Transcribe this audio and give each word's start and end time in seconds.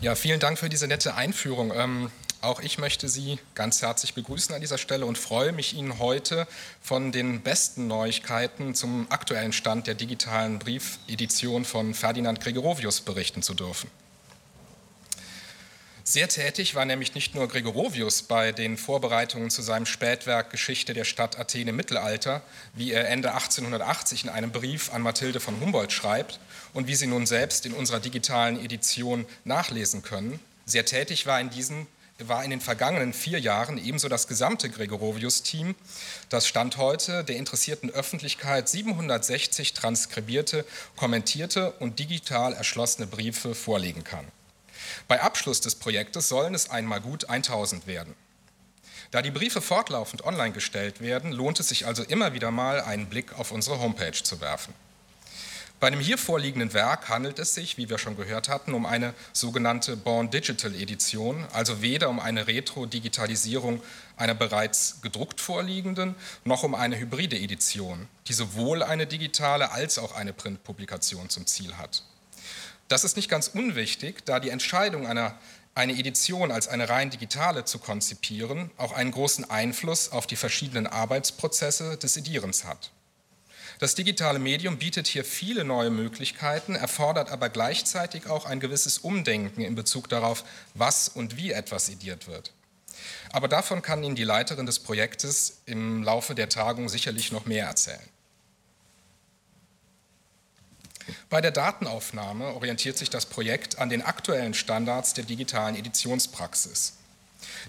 Ja, 0.00 0.14
vielen 0.16 0.40
Dank 0.40 0.58
für 0.58 0.68
diese 0.68 0.88
nette 0.88 1.14
Einführung. 1.14 1.72
Ähm, 1.74 2.10
auch 2.40 2.60
ich 2.60 2.78
möchte 2.78 3.08
Sie 3.08 3.38
ganz 3.54 3.80
herzlich 3.80 4.12
begrüßen 4.12 4.54
an 4.54 4.60
dieser 4.60 4.76
Stelle 4.76 5.06
und 5.06 5.16
freue 5.16 5.52
mich, 5.52 5.74
Ihnen 5.74 5.98
heute 5.98 6.46
von 6.82 7.12
den 7.12 7.40
besten 7.40 7.86
Neuigkeiten 7.86 8.74
zum 8.74 9.06
aktuellen 9.10 9.52
Stand 9.52 9.86
der 9.86 9.94
digitalen 9.94 10.58
Briefedition 10.58 11.64
von 11.64 11.94
Ferdinand 11.94 12.40
Gregorovius 12.40 13.00
berichten 13.00 13.42
zu 13.42 13.54
dürfen. 13.54 13.88
Sehr 16.02 16.28
tätig 16.28 16.74
war 16.74 16.84
nämlich 16.84 17.14
nicht 17.14 17.34
nur 17.34 17.48
Gregorovius 17.48 18.24
bei 18.24 18.52
den 18.52 18.76
Vorbereitungen 18.76 19.48
zu 19.48 19.62
seinem 19.62 19.86
Spätwerk 19.86 20.50
Geschichte 20.50 20.92
der 20.92 21.04
Stadt 21.04 21.38
Athen 21.38 21.68
im 21.68 21.76
Mittelalter, 21.76 22.42
wie 22.74 22.92
er 22.92 23.08
Ende 23.08 23.32
1880 23.32 24.24
in 24.24 24.28
einem 24.28 24.52
Brief 24.52 24.92
an 24.92 25.00
Mathilde 25.00 25.40
von 25.40 25.58
Humboldt 25.60 25.92
schreibt 25.92 26.40
und 26.74 26.86
wie 26.86 26.94
Sie 26.94 27.06
nun 27.06 27.24
selbst 27.24 27.64
in 27.64 27.72
unserer 27.72 28.00
digitalen 28.00 28.62
Edition 28.62 29.24
nachlesen 29.44 30.02
können. 30.02 30.38
Sehr 30.66 30.84
tätig 30.84 31.26
war 31.26 31.40
in 31.40 31.50
diesen 31.50 31.86
war 32.18 32.44
in 32.44 32.50
den 32.50 32.60
vergangenen 32.60 33.12
vier 33.12 33.40
Jahren 33.40 33.76
ebenso 33.76 34.08
das 34.08 34.28
gesamte 34.28 34.70
Gregorovius-Team, 34.70 35.74
das 36.28 36.46
Stand 36.46 36.76
heute 36.76 37.24
der 37.24 37.36
interessierten 37.36 37.90
Öffentlichkeit 37.90 38.68
760 38.68 39.72
transkribierte, 39.74 40.64
kommentierte 40.96 41.72
und 41.72 41.98
digital 41.98 42.52
erschlossene 42.52 43.08
Briefe 43.08 43.54
vorlegen 43.54 44.04
kann. 44.04 44.26
Bei 45.08 45.22
Abschluss 45.22 45.60
des 45.60 45.74
Projektes 45.74 46.28
sollen 46.28 46.54
es 46.54 46.70
einmal 46.70 47.00
gut 47.00 47.28
1000 47.28 47.86
werden. 47.86 48.14
Da 49.10 49.22
die 49.22 49.30
Briefe 49.30 49.60
fortlaufend 49.60 50.24
online 50.24 50.52
gestellt 50.52 51.00
werden, 51.00 51.32
lohnt 51.32 51.60
es 51.60 51.68
sich 51.68 51.86
also 51.86 52.02
immer 52.04 52.32
wieder 52.32 52.50
mal, 52.50 52.80
einen 52.80 53.06
Blick 53.06 53.38
auf 53.38 53.50
unsere 53.50 53.80
Homepage 53.80 54.12
zu 54.12 54.40
werfen. 54.40 54.74
Bei 55.80 55.90
dem 55.90 56.00
hier 56.00 56.16
vorliegenden 56.16 56.72
Werk 56.72 57.08
handelt 57.08 57.38
es 57.38 57.54
sich, 57.54 57.76
wie 57.76 57.90
wir 57.90 57.98
schon 57.98 58.16
gehört 58.16 58.48
hatten, 58.48 58.72
um 58.72 58.86
eine 58.86 59.12
sogenannte 59.32 59.96
Born 59.96 60.30
Digital 60.30 60.74
Edition, 60.74 61.44
also 61.52 61.82
weder 61.82 62.08
um 62.08 62.20
eine 62.20 62.46
Retro-Digitalisierung 62.46 63.82
einer 64.16 64.34
bereits 64.34 65.02
gedruckt 65.02 65.40
vorliegenden, 65.40 66.14
noch 66.44 66.62
um 66.62 66.74
eine 66.74 66.98
hybride 66.98 67.36
Edition, 67.36 68.08
die 68.28 68.32
sowohl 68.32 68.82
eine 68.82 69.06
digitale 69.06 69.72
als 69.72 69.98
auch 69.98 70.14
eine 70.14 70.32
Printpublikation 70.32 71.28
zum 71.28 71.46
Ziel 71.46 71.76
hat. 71.76 72.04
Das 72.88 73.04
ist 73.04 73.16
nicht 73.16 73.28
ganz 73.28 73.48
unwichtig, 73.48 74.24
da 74.24 74.40
die 74.40 74.50
Entscheidung, 74.50 75.06
einer, 75.06 75.38
eine 75.74 75.98
Edition 75.98 76.50
als 76.52 76.68
eine 76.68 76.88
rein 76.88 77.10
digitale 77.10 77.64
zu 77.64 77.78
konzipieren, 77.78 78.70
auch 78.76 78.92
einen 78.92 79.10
großen 79.10 79.50
Einfluss 79.50 80.12
auf 80.12 80.26
die 80.26 80.36
verschiedenen 80.36 80.86
Arbeitsprozesse 80.86 81.96
des 81.96 82.16
Edierens 82.16 82.64
hat. 82.64 82.90
Das 83.78 83.94
digitale 83.94 84.38
Medium 84.38 84.78
bietet 84.78 85.08
hier 85.08 85.24
viele 85.24 85.64
neue 85.64 85.90
Möglichkeiten, 85.90 86.74
erfordert 86.74 87.30
aber 87.30 87.48
gleichzeitig 87.48 88.28
auch 88.28 88.46
ein 88.46 88.60
gewisses 88.60 88.98
Umdenken 88.98 89.62
in 89.62 89.74
Bezug 89.74 90.08
darauf, 90.08 90.44
was 90.74 91.08
und 91.08 91.36
wie 91.36 91.52
etwas 91.52 91.88
ediert 91.88 92.28
wird. 92.28 92.52
Aber 93.30 93.48
davon 93.48 93.82
kann 93.82 94.04
Ihnen 94.04 94.14
die 94.14 94.24
Leiterin 94.24 94.66
des 94.66 94.78
Projektes 94.78 95.62
im 95.66 96.02
Laufe 96.02 96.34
der 96.34 96.48
Tagung 96.48 96.88
sicherlich 96.88 97.32
noch 97.32 97.46
mehr 97.46 97.66
erzählen. 97.66 98.08
Bei 101.28 101.40
der 101.40 101.50
Datenaufnahme 101.50 102.54
orientiert 102.54 102.96
sich 102.96 103.10
das 103.10 103.26
Projekt 103.26 103.78
an 103.78 103.88
den 103.88 104.02
aktuellen 104.02 104.54
Standards 104.54 105.14
der 105.14 105.24
digitalen 105.24 105.76
Editionspraxis. 105.76 106.94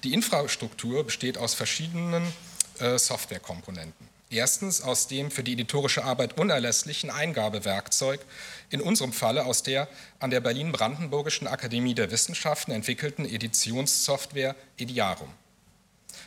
Die 0.03 0.13
Infrastruktur 0.13 1.03
besteht 1.03 1.37
aus 1.37 1.53
verschiedenen 1.53 2.31
äh, 2.79 2.97
Softwarekomponenten. 2.97 4.14
Erstens 4.29 4.81
aus 4.81 5.07
dem 5.07 5.29
für 5.29 5.43
die 5.43 5.53
editorische 5.53 6.03
Arbeit 6.03 6.37
unerlässlichen 6.37 7.11
Eingabewerkzeug, 7.11 8.19
in 8.69 8.81
unserem 8.81 9.13
Falle 9.13 9.45
aus 9.45 9.61
der 9.61 9.87
an 10.19 10.31
der 10.31 10.41
Berlin-Brandenburgischen 10.41 11.47
Akademie 11.47 11.93
der 11.93 12.09
Wissenschaften 12.09 12.71
entwickelten 12.71 13.25
Editionssoftware 13.25 14.55
Ediarum. 14.77 15.31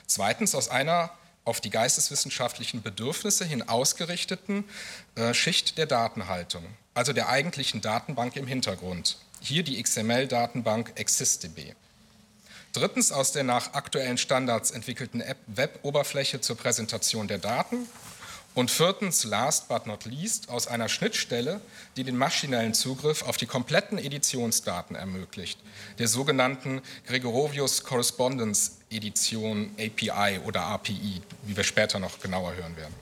Zweitens 0.06 0.54
aus 0.54 0.68
einer 0.68 1.10
auf 1.44 1.60
die 1.60 1.70
geisteswissenschaftlichen 1.70 2.82
Bedürfnisse 2.82 3.44
hin 3.44 3.68
ausgerichteten 3.68 4.64
äh, 5.14 5.34
Schicht 5.34 5.78
der 5.78 5.86
Datenhaltung, 5.86 6.64
also 6.94 7.12
der 7.12 7.28
eigentlichen 7.28 7.80
Datenbank 7.80 8.36
im 8.36 8.46
Hintergrund. 8.46 9.18
Hier 9.40 9.62
die 9.62 9.82
XML-Datenbank 9.82 10.92
ExistDB. 10.94 11.74
Drittens 12.72 13.12
aus 13.12 13.32
der 13.32 13.44
nach 13.44 13.72
aktuellen 13.72 14.18
Standards 14.18 14.70
entwickelten 14.70 15.22
Web-Oberfläche 15.46 16.40
zur 16.40 16.56
Präsentation 16.56 17.26
der 17.26 17.38
Daten. 17.38 17.88
Und 18.54 18.70
viertens, 18.70 19.24
last 19.24 19.68
but 19.68 19.86
not 19.86 20.04
least, 20.04 20.48
aus 20.48 20.66
einer 20.66 20.88
Schnittstelle, 20.88 21.60
die 21.96 22.02
den 22.02 22.16
maschinellen 22.16 22.74
Zugriff 22.74 23.22
auf 23.22 23.36
die 23.36 23.46
kompletten 23.46 23.98
Editionsdaten 23.98 24.96
ermöglicht, 24.96 25.60
der 25.98 26.08
sogenannten 26.08 26.82
Gregorovius 27.06 27.84
Correspondence 27.84 28.78
Edition 28.90 29.70
API 29.78 30.40
oder 30.44 30.62
API, 30.62 31.22
wie 31.44 31.56
wir 31.56 31.64
später 31.64 32.00
noch 32.00 32.18
genauer 32.18 32.54
hören 32.54 32.76
werden. 32.76 32.94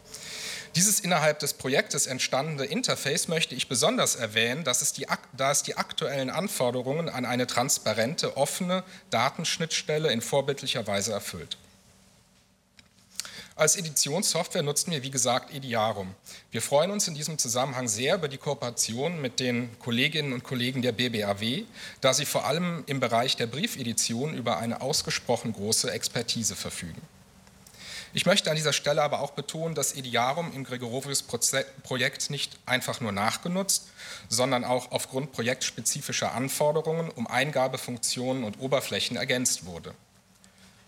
Dieses 0.76 1.00
innerhalb 1.00 1.38
des 1.38 1.54
Projektes 1.54 2.06
entstandene 2.06 2.66
Interface 2.66 3.28
möchte 3.28 3.54
ich 3.54 3.66
besonders 3.66 4.14
erwähnen, 4.14 4.62
dass 4.62 4.82
es 4.82 4.92
die, 4.92 5.06
da 5.34 5.50
es 5.50 5.62
die 5.62 5.78
aktuellen 5.78 6.28
Anforderungen 6.28 7.08
an 7.08 7.24
eine 7.24 7.46
transparente, 7.46 8.36
offene 8.36 8.84
Datenschnittstelle 9.08 10.12
in 10.12 10.20
vorbildlicher 10.20 10.86
Weise 10.86 11.12
erfüllt. 11.12 11.56
Als 13.54 13.76
Editionssoftware 13.76 14.62
nutzen 14.62 14.90
wir, 14.90 15.02
wie 15.02 15.10
gesagt, 15.10 15.50
Ediarum. 15.54 16.14
Wir 16.50 16.60
freuen 16.60 16.90
uns 16.90 17.08
in 17.08 17.14
diesem 17.14 17.38
Zusammenhang 17.38 17.88
sehr 17.88 18.16
über 18.16 18.28
die 18.28 18.36
Kooperation 18.36 19.18
mit 19.18 19.40
den 19.40 19.78
Kolleginnen 19.78 20.34
und 20.34 20.44
Kollegen 20.44 20.82
der 20.82 20.92
BBAW, 20.92 21.64
da 22.02 22.12
sie 22.12 22.26
vor 22.26 22.44
allem 22.44 22.84
im 22.84 23.00
Bereich 23.00 23.34
der 23.34 23.46
Briefedition 23.46 24.34
über 24.34 24.58
eine 24.58 24.82
ausgesprochen 24.82 25.54
große 25.54 25.90
Expertise 25.90 26.54
verfügen. 26.54 27.00
Ich 28.16 28.24
möchte 28.24 28.48
an 28.48 28.56
dieser 28.56 28.72
Stelle 28.72 29.02
aber 29.02 29.20
auch 29.20 29.32
betonen, 29.32 29.74
dass 29.74 29.94
Ediarum 29.94 30.50
im 30.54 30.64
Gregorovius 30.64 31.22
Projekt 31.82 32.30
nicht 32.30 32.58
einfach 32.64 33.02
nur 33.02 33.12
nachgenutzt, 33.12 33.88
sondern 34.30 34.64
auch 34.64 34.90
aufgrund 34.90 35.32
projektspezifischer 35.32 36.32
Anforderungen 36.32 37.10
um 37.10 37.26
Eingabefunktionen 37.26 38.42
und 38.42 38.58
Oberflächen 38.58 39.18
ergänzt 39.18 39.66
wurde. 39.66 39.92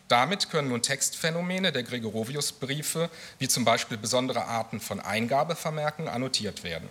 Damit 0.08 0.48
können 0.48 0.70
nun 0.70 0.80
Textphänomene 0.80 1.70
der 1.70 1.82
Gregorovius-Briefe, 1.82 3.10
wie 3.38 3.48
zum 3.48 3.66
Beispiel 3.66 3.98
besondere 3.98 4.46
Arten 4.46 4.80
von 4.80 4.98
Eingabevermerken, 4.98 6.08
annotiert 6.08 6.64
werden. 6.64 6.88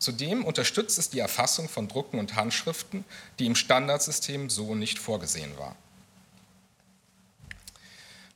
Zudem 0.00 0.44
unterstützt 0.44 0.98
es 0.98 1.10
die 1.10 1.20
Erfassung 1.20 1.68
von 1.68 1.86
Drucken 1.86 2.18
und 2.18 2.34
Handschriften, 2.34 3.04
die 3.38 3.46
im 3.46 3.54
Standardsystem 3.54 4.50
so 4.50 4.74
nicht 4.74 4.98
vorgesehen 4.98 5.56
war. 5.58 5.76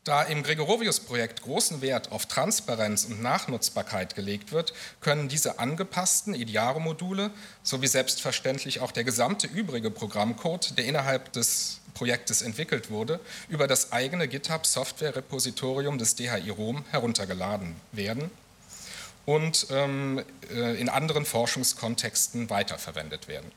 Da 0.09 0.23
im 0.23 0.43
Gregorovius-Projekt 0.43 1.43
großen 1.43 1.83
Wert 1.83 2.13
auf 2.13 2.25
Transparenz 2.25 3.05
und 3.05 3.21
Nachnutzbarkeit 3.21 4.15
gelegt 4.15 4.53
wird, 4.53 4.73
können 5.03 5.29
diese 5.29 5.59
angepassten 5.59 6.35
Idearo-Module 6.35 7.31
sowie 7.63 7.89
selbstverständlich 7.89 8.81
auch 8.81 8.91
der 8.91 9.05
gesamte 9.05 9.47
übrige 9.49 9.91
Programmcode, 9.91 10.79
der 10.79 10.87
innerhalb 10.87 11.35
des 11.35 11.81
Projektes 11.93 12.41
entwickelt 12.41 12.89
wurde, 12.89 13.21
über 13.51 13.67
das 13.67 13.93
eigene 13.93 14.29
GitHub-Software-Repositorium 14.29 15.99
des 15.99 16.15
DHI 16.15 16.49
Rom 16.49 16.87
heruntergeladen 16.91 17.77
werden 17.93 18.31
und 19.27 19.67
ähm, 19.69 20.25
äh, 20.51 20.81
in 20.81 20.89
anderen 20.89 21.27
Forschungskontexten 21.27 22.49
weiterverwendet 22.49 23.29
werden. 23.29 23.53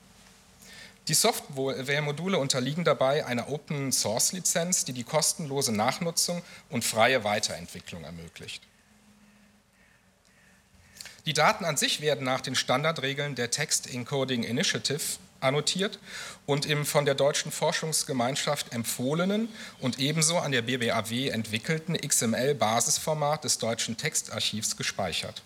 Die 1.07 1.13
Software-Module 1.13 2.37
unterliegen 2.37 2.83
dabei 2.83 3.25
einer 3.25 3.49
Open-Source-Lizenz, 3.49 4.85
die 4.85 4.93
die 4.93 5.03
kostenlose 5.03 5.71
Nachnutzung 5.71 6.43
und 6.69 6.85
freie 6.85 7.23
Weiterentwicklung 7.23 8.03
ermöglicht. 8.03 8.61
Die 11.25 11.33
Daten 11.33 11.65
an 11.65 11.77
sich 11.77 12.01
werden 12.01 12.25
nach 12.25 12.41
den 12.41 12.55
Standardregeln 12.55 13.35
der 13.35 13.51
Text 13.51 13.91
Encoding 13.93 14.43
Initiative 14.43 15.01
annotiert 15.39 15.99
und 16.45 16.65
im 16.65 16.85
von 16.85 17.05
der 17.05 17.15
Deutschen 17.15 17.51
Forschungsgemeinschaft 17.51 18.73
empfohlenen 18.73 19.49
und 19.79 19.99
ebenso 19.99 20.37
an 20.37 20.51
der 20.51 20.61
BBAW 20.61 21.29
entwickelten 21.29 21.95
XML-Basisformat 21.95 23.43
des 23.43 23.57
Deutschen 23.57 23.97
Textarchivs 23.97 24.77
gespeichert. 24.77 25.41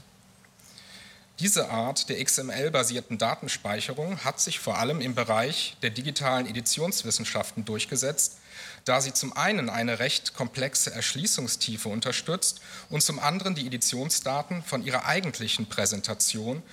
Diese 1.40 1.70
Art 1.70 2.08
der 2.08 2.24
XML-basierten 2.24 3.18
Datenspeicherung 3.18 4.24
hat 4.24 4.40
sich 4.40 4.60
vor 4.60 4.78
allem 4.78 5.02
im 5.02 5.16
Bereich 5.16 5.76
der 5.82 5.90
digitalen 5.90 6.48
Editionswissenschaften 6.48 7.66
durchgesetzt, 7.66 8.38
da 8.86 9.02
sie 9.02 9.12
zum 9.12 9.36
einen 9.36 9.70
eine 9.70 10.00
recht 10.00 10.34
komplexe 10.34 10.94
Erschließungstiefe 10.94 11.90
unterstützt 11.90 12.62
und 12.90 13.04
zum 13.04 13.20
anderen 13.20 13.54
die 13.54 13.68
Editionsdaten 13.68 14.64
von 14.64 14.86
ihrer 14.86 15.06
eigentlichen 15.08 15.68
Präsentation 15.68 16.64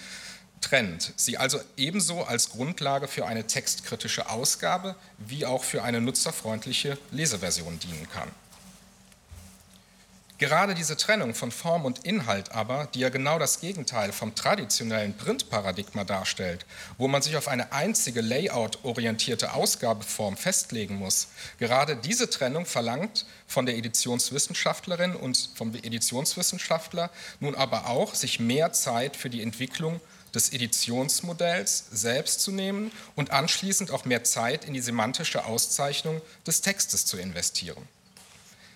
trennt, 0.61 1.12
sie 1.17 1.38
also 1.38 1.59
ebenso 1.76 2.23
als 2.23 2.50
Grundlage 2.50 3.09
für 3.09 3.26
eine 3.26 3.49
textkritische 3.49 4.31
Ausgabe 4.31 4.94
wie 5.19 5.44
auch 5.44 5.64
für 5.64 5.82
eine 5.82 6.00
nutzerfreundliche 6.00 6.99
Leseversion 7.11 7.81
dienen 7.81 8.09
kann. 8.09 8.31
Gerade 10.42 10.74
diese 10.74 10.96
Trennung 10.96 11.36
von 11.36 11.52
Form 11.52 11.84
und 11.84 12.04
Inhalt 12.04 12.50
aber, 12.50 12.88
die 12.94 12.98
ja 12.98 13.10
genau 13.10 13.38
das 13.38 13.60
Gegenteil 13.60 14.10
vom 14.10 14.34
traditionellen 14.34 15.16
Printparadigma 15.16 16.02
darstellt, 16.02 16.66
wo 16.98 17.06
man 17.06 17.22
sich 17.22 17.36
auf 17.36 17.46
eine 17.46 17.70
einzige 17.70 18.22
Layout-orientierte 18.22 19.52
Ausgabeform 19.54 20.36
festlegen 20.36 20.96
muss, 20.96 21.28
gerade 21.60 21.94
diese 21.94 22.28
Trennung 22.28 22.66
verlangt 22.66 23.24
von 23.46 23.66
der 23.66 23.76
Editionswissenschaftlerin 23.76 25.14
und 25.14 25.50
vom 25.54 25.72
Editionswissenschaftler 25.76 27.10
nun 27.38 27.54
aber 27.54 27.86
auch, 27.86 28.16
sich 28.16 28.40
mehr 28.40 28.72
Zeit 28.72 29.16
für 29.16 29.30
die 29.30 29.42
Entwicklung 29.42 30.00
des 30.34 30.52
Editionsmodells 30.52 31.84
selbst 31.92 32.40
zu 32.40 32.50
nehmen 32.50 32.90
und 33.14 33.30
anschließend 33.30 33.92
auch 33.92 34.06
mehr 34.06 34.24
Zeit 34.24 34.64
in 34.64 34.74
die 34.74 34.80
semantische 34.80 35.44
Auszeichnung 35.44 36.20
des 36.44 36.62
Textes 36.62 37.06
zu 37.06 37.16
investieren. 37.16 37.86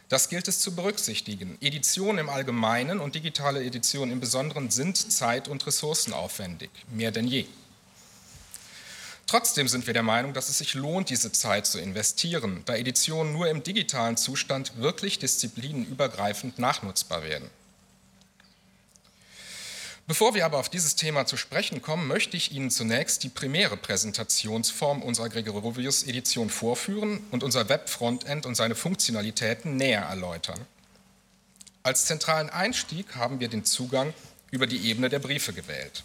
Das 0.09 0.29
gilt 0.29 0.47
es 0.47 0.61
zu 0.61 0.75
berücksichtigen. 0.75 1.59
Editionen 1.61 2.19
im 2.19 2.29
Allgemeinen 2.29 3.01
und 3.01 3.17
digitale 3.17 3.65
Editionen 3.65 4.13
im 4.13 4.21
Besonderen 4.21 4.71
sind 4.71 4.97
zeit- 4.97 5.49
und 5.49 5.67
ressourcenaufwendig, 5.67 6.71
mehr 6.93 7.11
denn 7.11 7.27
je. 7.27 7.47
Trotzdem 9.27 9.67
sind 9.67 9.89
wir 9.89 9.95
der 9.95 10.05
Meinung, 10.05 10.33
dass 10.33 10.49
es 10.49 10.59
sich 10.59 10.75
lohnt, 10.75 11.11
diese 11.11 11.33
Zeit 11.33 11.67
zu 11.67 11.81
investieren, 11.81 12.63
da 12.65 12.77
Editionen 12.77 13.33
nur 13.33 13.49
im 13.49 13.65
digitalen 13.65 14.17
Zustand 14.17 14.79
wirklich 14.79 15.19
disziplinenübergreifend 15.19 16.61
nachnutzbar 16.61 17.25
werden. 17.25 17.51
Bevor 20.09 20.35
wir 20.35 20.45
aber 20.45 20.59
auf 20.59 20.69
dieses 20.69 20.95
Thema 20.95 21.27
zu 21.27 21.37
sprechen 21.37 21.83
kommen, 21.83 22.07
möchte 22.07 22.37
ich 22.37 22.53
Ihnen 22.53 22.71
zunächst 22.71 23.25
die 23.25 23.29
primäre 23.29 23.77
Präsentationsform 23.77 25.03
unserer 25.03 25.29
Gregorovius-Edition 25.29 26.49
vorführen 26.49 27.25
und 27.33 27.43
unser 27.43 27.69
Web-Frontend 27.69 28.47
und 28.47 28.55
seine 28.55 28.77
Funktionalitäten 28.77 29.77
näher 29.77 30.03
erläutern. 30.03 30.61
Als 31.83 32.05
zentralen 32.05 32.51
Einstieg 32.51 33.17
haben 33.17 33.41
wir 33.41 33.49
den 33.49 33.65
Zugang 33.65 34.15
über 34.53 34.69
die 34.69 34.89
Ebene 34.89 35.09
der 35.09 35.19
Briefe 35.19 35.53
gewählt. 35.53 36.05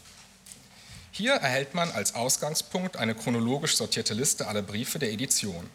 Hier 1.12 1.34
erhält 1.34 1.76
man 1.76 1.92
als 1.92 2.16
Ausgangspunkt 2.16 2.98
eine 2.98 3.14
chronologisch 3.14 3.76
sortierte 3.76 4.16
Liste 4.16 4.48
aller 4.48 4.64
Briefe 4.64 4.98
der 4.98 5.12
Edition. 5.12 5.70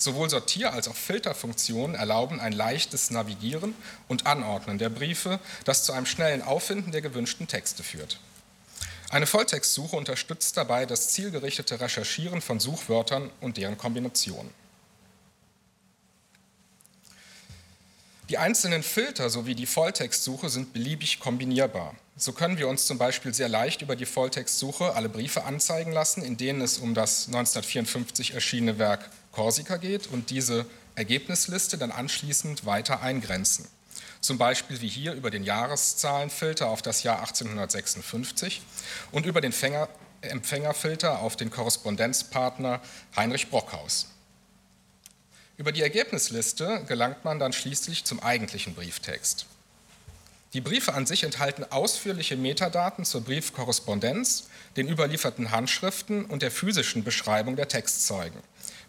Sowohl 0.00 0.30
Sortier- 0.30 0.72
als 0.72 0.86
auch 0.86 0.94
Filterfunktionen 0.94 1.96
erlauben 1.96 2.38
ein 2.38 2.52
leichtes 2.52 3.10
Navigieren 3.10 3.74
und 4.06 4.26
Anordnen 4.26 4.78
der 4.78 4.90
Briefe, 4.90 5.40
das 5.64 5.84
zu 5.84 5.92
einem 5.92 6.06
schnellen 6.06 6.40
Auffinden 6.40 6.92
der 6.92 7.02
gewünschten 7.02 7.48
Texte 7.48 7.82
führt. 7.82 8.20
Eine 9.10 9.26
Volltextsuche 9.26 9.96
unterstützt 9.96 10.56
dabei 10.56 10.86
das 10.86 11.08
zielgerichtete 11.08 11.80
Recherchieren 11.80 12.40
von 12.40 12.60
Suchwörtern 12.60 13.30
und 13.40 13.56
deren 13.56 13.76
Kombinationen. 13.76 14.52
Die 18.28 18.38
einzelnen 18.38 18.84
Filter 18.84 19.30
sowie 19.30 19.54
die 19.54 19.66
Volltextsuche 19.66 20.48
sind 20.48 20.74
beliebig 20.74 21.18
kombinierbar. 21.18 21.96
So 22.16 22.32
können 22.32 22.58
wir 22.58 22.68
uns 22.68 22.86
zum 22.86 22.98
Beispiel 22.98 23.32
sehr 23.32 23.48
leicht 23.48 23.82
über 23.82 23.96
die 23.96 24.06
Volltextsuche 24.06 24.94
alle 24.94 25.08
Briefe 25.08 25.44
anzeigen 25.44 25.92
lassen, 25.92 26.22
in 26.22 26.36
denen 26.36 26.60
es 26.60 26.78
um 26.78 26.94
das 26.94 27.26
1954 27.28 28.34
erschienene 28.34 28.78
Werk 28.78 29.08
Korsika 29.32 29.76
geht 29.76 30.06
und 30.08 30.30
diese 30.30 30.66
Ergebnisliste 30.94 31.78
dann 31.78 31.92
anschließend 31.92 32.66
weiter 32.66 33.02
eingrenzen. 33.02 33.68
Zum 34.20 34.36
Beispiel 34.36 34.80
wie 34.80 34.88
hier 34.88 35.12
über 35.12 35.30
den 35.30 35.44
Jahreszahlenfilter 35.44 36.68
auf 36.68 36.82
das 36.82 37.04
Jahr 37.04 37.20
1856 37.20 38.62
und 39.12 39.26
über 39.26 39.40
den 39.40 39.52
Fänger, 39.52 39.88
Empfängerfilter 40.20 41.20
auf 41.20 41.36
den 41.36 41.50
Korrespondenzpartner 41.50 42.80
Heinrich 43.14 43.48
Brockhaus. 43.48 44.08
Über 45.56 45.70
die 45.70 45.82
Ergebnisliste 45.82 46.84
gelangt 46.88 47.24
man 47.24 47.38
dann 47.38 47.52
schließlich 47.52 48.04
zum 48.04 48.20
eigentlichen 48.20 48.74
Brieftext. 48.74 49.46
Die 50.54 50.60
Briefe 50.60 50.94
an 50.94 51.06
sich 51.06 51.22
enthalten 51.24 51.64
ausführliche 51.70 52.36
Metadaten 52.36 53.04
zur 53.04 53.20
Briefkorrespondenz, 53.20 54.48
den 54.76 54.88
überlieferten 54.88 55.50
Handschriften 55.50 56.24
und 56.24 56.42
der 56.42 56.50
physischen 56.50 57.04
Beschreibung 57.04 57.54
der 57.54 57.68
Textzeugen 57.68 58.40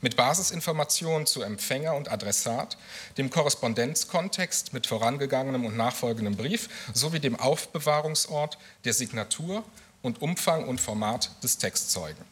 mit 0.02 0.16
Basisinformationen 0.16 1.26
zu 1.26 1.42
Empfänger 1.42 1.96
und 1.96 2.12
Adressat, 2.12 2.78
dem 3.18 3.30
Korrespondenzkontext 3.30 4.74
mit 4.74 4.88
vorangegangenem 4.88 5.66
und 5.66 5.78
nachfolgendem 5.78 6.36
Brief 6.36 6.70
sowie 6.94 7.20
dem 7.20 7.36
Aufbewahrungsort, 7.36 8.58
der 8.86 8.94
Signatur 8.94 9.64
und 10.02 10.22
Umfang 10.22 10.68
und 10.68 10.80
Format 10.80 11.32
des 11.44 11.58
Textzeugen. 11.58 12.24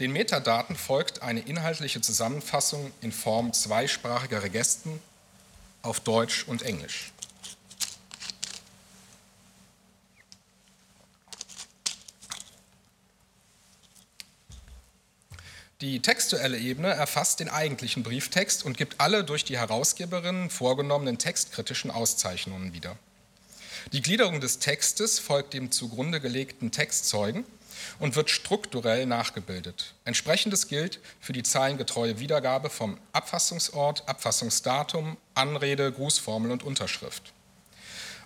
Den 0.00 0.12
Metadaten 0.12 0.74
folgt 0.74 1.22
eine 1.22 1.40
inhaltliche 1.40 2.00
Zusammenfassung 2.00 2.92
in 3.00 3.12
Form 3.12 3.52
zweisprachiger 3.52 4.42
Regesten 4.42 5.00
auf 5.82 6.00
Deutsch 6.00 6.44
und 6.48 6.62
Englisch. 6.62 7.13
Die 15.80 16.00
textuelle 16.00 16.56
Ebene 16.56 16.88
erfasst 16.88 17.40
den 17.40 17.48
eigentlichen 17.48 18.04
Brieftext 18.04 18.64
und 18.64 18.76
gibt 18.76 19.00
alle 19.00 19.24
durch 19.24 19.44
die 19.44 19.58
Herausgeberin 19.58 20.48
vorgenommenen 20.48 21.18
textkritischen 21.18 21.90
Auszeichnungen 21.90 22.72
wieder. 22.72 22.96
Die 23.92 24.00
Gliederung 24.00 24.40
des 24.40 24.60
Textes 24.60 25.18
folgt 25.18 25.52
dem 25.52 25.72
zugrunde 25.72 26.20
gelegten 26.20 26.70
Textzeugen 26.70 27.44
und 27.98 28.14
wird 28.14 28.30
strukturell 28.30 29.04
nachgebildet. 29.04 29.94
Entsprechendes 30.04 30.68
gilt 30.68 31.00
für 31.20 31.32
die 31.32 31.42
zahlengetreue 31.42 32.20
Wiedergabe 32.20 32.70
vom 32.70 32.98
Abfassungsort, 33.12 34.08
Abfassungsdatum, 34.08 35.16
Anrede, 35.34 35.92
Grußformel 35.92 36.52
und 36.52 36.62
Unterschrift. 36.62 37.32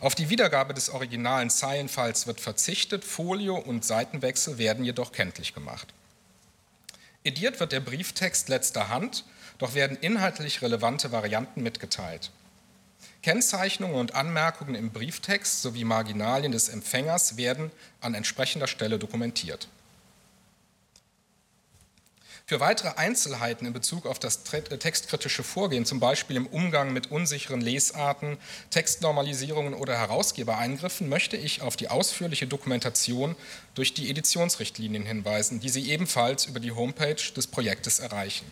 Auf 0.01 0.15
die 0.15 0.29
Wiedergabe 0.29 0.75
des 0.75 0.91
originalen 0.91 1.51
Zeilenfalls 1.51 2.27
wird 2.27 2.41
verzichtet, 2.41 3.05
Folio 3.05 3.57
und 3.57 3.85
Seitenwechsel 3.85 4.59
werden 4.59 4.85
jedoch 4.85 5.11
kenntlich 5.11 5.55
gemacht. 5.55 5.89
Ediert 7.25 7.61
wird 7.61 7.73
der 7.73 7.81
Brieftext 7.81 8.49
letzter 8.49 8.89
Hand, 8.89 9.25
doch 9.59 9.75
werden 9.75 9.97
inhaltlich 10.01 10.63
relevante 10.63 11.13
Varianten 11.13 11.63
mitgeteilt. 11.63 12.31
Kennzeichnungen 13.23 13.97
und 13.97 14.15
Anmerkungen 14.15 14.75
im 14.75 14.91
Brieftext 14.91 15.63
sowie 15.63 15.85
Marginalien 15.85 16.53
des 16.53 16.69
Empfängers 16.69 17.37
werden 17.37 17.71
an 18.01 18.15
entsprechender 18.15 18.67
Stelle 18.67 18.99
dokumentiert. 18.99 19.69
Für 22.49 22.61
weitere 22.61 22.97
Einzelheiten 22.97 23.67
in 23.67 23.75
Bezug 23.75 24.07
auf 24.07 24.19
das 24.19 24.41
äh, 24.55 24.63
textkritische 24.63 25.43
Vorgehen, 25.43 25.85
zum 25.85 26.01
Beispiel 26.01 26.35
im 26.35 26.47
Umgang 26.47 26.95
mit 26.95 27.11
unsicheren 27.11 27.61
Lesarten, 27.61 28.39
Textnormalisierungen 28.71 29.75
oder 29.75 29.99
Herausgebereingriffen, 29.99 31.11
möchte 31.11 31.37
ich 31.37 31.61
auf 31.61 31.77
die 31.77 31.89
ausführliche 31.89 32.47
Dokumentation 32.47 33.37
durch 33.75 33.93
die 33.93 34.09
Editionsrichtlinien 34.09 35.05
hinweisen, 35.05 35.61
die 35.61 35.69
Sie 35.69 35.91
ebenfalls 35.91 36.47
über 36.47 36.59
die 36.59 36.73
Homepage 36.73 37.23
des 37.37 37.49
Projektes 37.49 37.99
erreichen. 37.99 38.51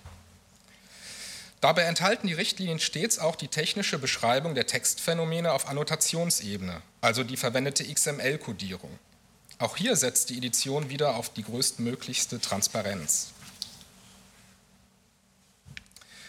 Dabei 1.62 1.84
enthalten 1.84 2.26
die 2.26 2.34
Richtlinien 2.34 2.80
stets 2.80 3.18
auch 3.18 3.34
die 3.34 3.48
technische 3.48 3.98
Beschreibung 3.98 4.54
der 4.54 4.66
Textphänomene 4.66 5.52
auf 5.52 5.68
Annotationsebene, 5.68 6.82
also 7.00 7.24
die 7.24 7.38
verwendete 7.38 7.90
XML-Kodierung. 7.90 8.90
Auch 9.58 9.78
hier 9.78 9.96
setzt 9.96 10.28
die 10.28 10.36
Edition 10.36 10.90
wieder 10.90 11.16
auf 11.16 11.30
die 11.30 11.44
größtmöglichste 11.44 12.42
Transparenz. 12.42 13.32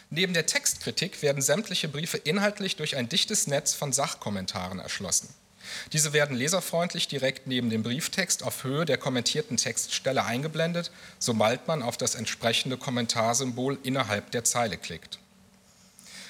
Neben 0.09 0.33
der 0.33 0.45
Textkritik 0.45 1.21
werden 1.21 1.41
sämtliche 1.41 1.89
Briefe 1.89 2.17
inhaltlich 2.17 2.77
durch 2.77 2.95
ein 2.95 3.09
dichtes 3.09 3.47
Netz 3.47 3.73
von 3.73 3.91
Sachkommentaren 3.91 4.79
erschlossen. 4.79 5.29
Diese 5.91 6.13
werden 6.13 6.35
leserfreundlich 6.35 7.09
direkt 7.09 7.47
neben 7.47 7.69
dem 7.69 7.83
Brieftext 7.83 8.41
auf 8.41 8.63
Höhe 8.63 8.85
der 8.85 8.97
kommentierten 8.97 9.57
Textstelle 9.57 10.23
eingeblendet, 10.23 10.91
sobald 11.19 11.67
man 11.67 11.81
auf 11.81 11.97
das 11.97 12.15
entsprechende 12.15 12.77
Kommentarsymbol 12.77 13.77
innerhalb 13.83 14.31
der 14.31 14.45
Zeile 14.45 14.77
klickt. 14.77 15.19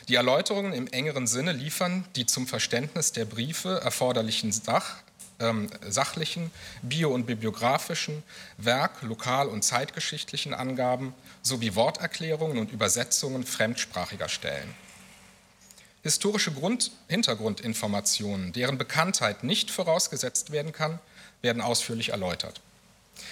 Die 0.08 0.16
Erläuterungen 0.16 0.74
im 0.74 0.88
engeren 0.88 1.28
Sinne 1.28 1.52
liefern 1.52 2.06
die 2.16 2.26
zum 2.26 2.48
Verständnis 2.48 3.12
der 3.12 3.26
Briefe 3.26 3.82
erforderlichen 3.82 4.52
Sach, 4.52 5.04
ähm, 5.40 5.70
sachlichen, 5.88 6.50
bio- 6.82 7.14
und 7.14 7.26
bibliografischen, 7.26 8.24
werk-, 8.58 9.02
lokal- 9.04 9.50
und 9.50 9.64
zeitgeschichtlichen 9.64 10.54
Angaben 10.54 11.14
sowie 11.48 11.76
Worterklärungen 11.76 12.58
und 12.58 12.72
Übersetzungen 12.72 13.44
fremdsprachiger 13.46 14.30
Stellen. 14.30 14.74
Historische 16.04 16.52
Grund 16.52 16.92
Hintergrundinformationen, 17.08 18.54
deren 18.54 18.78
Bekanntheit 18.78 19.44
nicht 19.44 19.72
vorausgesetzt 19.72 20.52
werden 20.52 20.72
kann, 20.72 21.00
werden 21.42 21.62
ausführlich 21.62 22.10
erläutert. 22.10 22.62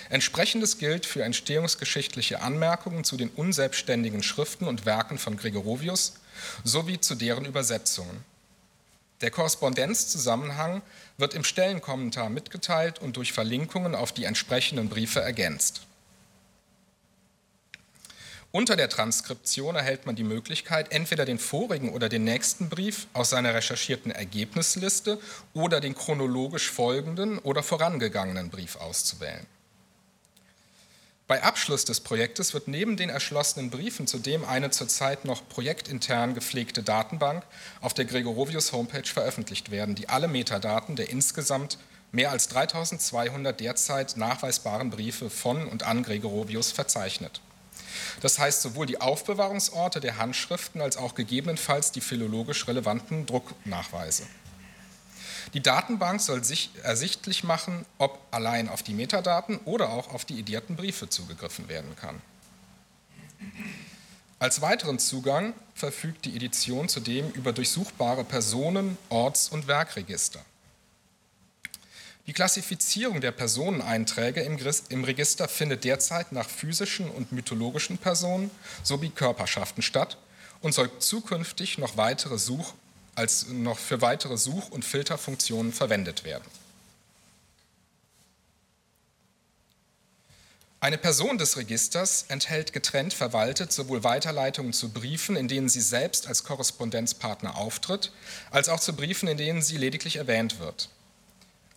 Entsprechendes 0.09 0.77
gilt 0.77 1.05
für 1.05 1.23
entstehungsgeschichtliche 1.23 2.41
Anmerkungen 2.41 3.03
zu 3.03 3.17
den 3.17 3.29
unselbstständigen 3.29 4.23
Schriften 4.23 4.67
und 4.67 4.85
Werken 4.85 5.17
von 5.17 5.37
Gregorovius 5.37 6.15
sowie 6.63 6.99
zu 6.99 7.15
deren 7.15 7.45
Übersetzungen. 7.45 8.23
Der 9.21 9.31
Korrespondenzzusammenhang 9.31 10.81
wird 11.17 11.33
im 11.33 11.43
Stellenkommentar 11.43 12.29
mitgeteilt 12.29 12.99
und 12.99 13.15
durch 13.15 13.31
Verlinkungen 13.31 13.95
auf 13.95 14.11
die 14.11 14.25
entsprechenden 14.25 14.89
Briefe 14.89 15.21
ergänzt. 15.21 15.81
Unter 18.55 18.77
der 18.77 18.87
Transkription 18.87 19.75
erhält 19.75 20.05
man 20.05 20.15
die 20.15 20.23
Möglichkeit, 20.23 20.93
entweder 20.93 21.25
den 21.25 21.39
vorigen 21.39 21.91
oder 21.91 22.07
den 22.07 22.23
nächsten 22.23 22.69
Brief 22.69 23.05
aus 23.11 23.31
seiner 23.31 23.53
recherchierten 23.53 24.13
Ergebnisliste 24.13 25.19
oder 25.53 25.81
den 25.81 25.93
chronologisch 25.93 26.71
folgenden 26.71 27.37
oder 27.39 27.63
vorangegangenen 27.63 28.49
Brief 28.49 28.77
auszuwählen. 28.77 29.45
Bei 31.27 31.43
Abschluss 31.43 31.83
des 31.83 31.99
Projektes 31.99 32.53
wird 32.53 32.69
neben 32.69 32.95
den 32.95 33.09
erschlossenen 33.09 33.71
Briefen 33.71 34.07
zudem 34.07 34.45
eine 34.45 34.69
zurzeit 34.69 35.25
noch 35.25 35.45
projektintern 35.49 36.33
gepflegte 36.33 36.81
Datenbank 36.81 37.43
auf 37.81 37.93
der 37.93 38.05
Gregorovius 38.05 38.71
Homepage 38.71 39.03
veröffentlicht 39.03 39.69
werden, 39.69 39.95
die 39.95 40.07
alle 40.07 40.29
Metadaten 40.29 40.95
der 40.95 41.09
insgesamt 41.09 41.77
mehr 42.13 42.31
als 42.31 42.47
3200 42.47 43.59
derzeit 43.59 44.15
nachweisbaren 44.15 44.91
Briefe 44.91 45.29
von 45.29 45.67
und 45.67 45.83
an 45.83 46.03
Gregorovius 46.03 46.71
verzeichnet. 46.71 47.41
Das 48.21 48.39
heißt 48.39 48.61
sowohl 48.61 48.85
die 48.85 49.01
Aufbewahrungsorte 49.01 49.99
der 49.99 50.17
Handschriften 50.17 50.81
als 50.81 50.97
auch 50.97 51.15
gegebenenfalls 51.15 51.91
die 51.91 52.01
philologisch 52.01 52.67
relevanten 52.67 53.25
Drucknachweise. 53.25 54.23
Die 55.53 55.61
Datenbank 55.61 56.19
soll 56.21 56.43
sich 56.43 56.71
ersichtlich 56.83 57.43
machen, 57.43 57.85
ob 57.97 58.19
allein 58.31 58.67
auf 58.67 58.83
die 58.83 58.93
Metadaten 58.93 59.57
oder 59.65 59.89
auch 59.89 60.13
auf 60.13 60.25
die 60.25 60.39
edierten 60.39 60.75
Briefe 60.75 61.07
zugegriffen 61.07 61.69
werden 61.69 61.95
kann. 61.95 62.21
Als 64.37 64.61
weiteren 64.61 64.99
Zugang 64.99 65.53
verfügt 65.73 66.25
die 66.25 66.35
Edition 66.35 66.89
zudem 66.89 67.31
über 67.31 67.53
durchsuchbare 67.53 68.23
Personen-, 68.23 68.97
Orts- 69.09 69.49
und 69.49 69.67
Werkregister. 69.67 70.41
Die 72.27 72.33
Klassifizierung 72.33 73.21
der 73.21 73.31
Personeneinträge 73.31 74.41
im 74.41 75.03
Register 75.03 75.47
findet 75.47 75.83
derzeit 75.83 76.31
nach 76.31 76.49
physischen 76.49 77.09
und 77.09 77.31
mythologischen 77.31 77.99
Personen 77.99 78.49
sowie 78.83 79.09
Körperschaften 79.09 79.83
statt 79.83 80.17
und 80.61 80.73
soll 80.73 80.89
zukünftig 80.97 81.77
noch, 81.77 81.97
weitere 81.97 82.39
Such, 82.39 82.73
als 83.13 83.47
noch 83.49 83.77
für 83.77 84.01
weitere 84.01 84.37
Such- 84.37 84.71
und 84.71 84.83
Filterfunktionen 84.83 85.71
verwendet 85.71 86.23
werden. 86.23 86.45
Eine 90.79 90.97
Person 90.97 91.37
des 91.37 91.57
Registers 91.57 92.25
enthält 92.27 92.73
getrennt 92.73 93.13
verwaltet 93.13 93.71
sowohl 93.71 94.03
Weiterleitungen 94.03 94.73
zu 94.73 94.89
Briefen, 94.89 95.35
in 95.35 95.47
denen 95.47 95.69
sie 95.69 95.81
selbst 95.81 96.27
als 96.27 96.43
Korrespondenzpartner 96.43 97.55
auftritt, 97.55 98.11
als 98.51 98.69
auch 98.69 98.79
zu 98.79 98.95
Briefen, 98.95 99.27
in 99.27 99.37
denen 99.37 99.61
sie 99.61 99.77
lediglich 99.77 100.17
erwähnt 100.17 100.59
wird. 100.59 100.89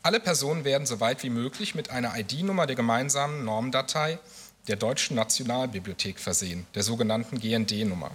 Alle 0.03 0.21
Personen 0.21 0.65
werden 0.65 0.87
so 0.87 1.01
weit 1.01 1.23
wie 1.23 1.31
möglich 1.31 1.75
mit 1.75 1.91
einer 1.91 2.17
ID-Nummer 2.17 2.67
der 2.67 2.77
gemeinsamen 2.77 3.45
Normdatei 3.45 4.19
der 4.69 4.77
Deutschen 4.77 5.17
Nationalbibliothek 5.17 6.21
versehen, 6.21 6.67
der 6.75 6.83
sogenannten 6.83 7.41
GND-Nummer. 7.41 8.11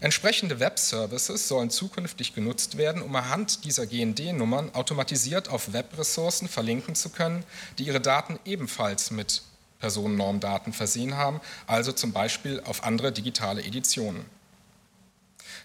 Entsprechende 0.00 0.60
Web-Services 0.60 1.48
sollen 1.48 1.70
zukünftig 1.70 2.34
genutzt 2.34 2.76
werden, 2.76 3.02
um 3.02 3.14
anhand 3.14 3.64
dieser 3.64 3.86
GND-Nummern 3.86 4.74
automatisiert 4.74 5.48
auf 5.48 5.72
Web-Ressourcen 5.72 6.48
verlinken 6.48 6.94
zu 6.94 7.10
können, 7.10 7.44
die 7.78 7.84
ihre 7.84 8.00
Daten 8.00 8.38
ebenfalls 8.44 9.10
mit 9.10 9.42
Personennormdaten 9.78 10.72
versehen 10.72 11.16
haben, 11.16 11.40
also 11.66 11.92
zum 11.92 12.12
Beispiel 12.12 12.60
auf 12.64 12.84
andere 12.84 13.12
digitale 13.12 13.62
Editionen. 13.62 14.24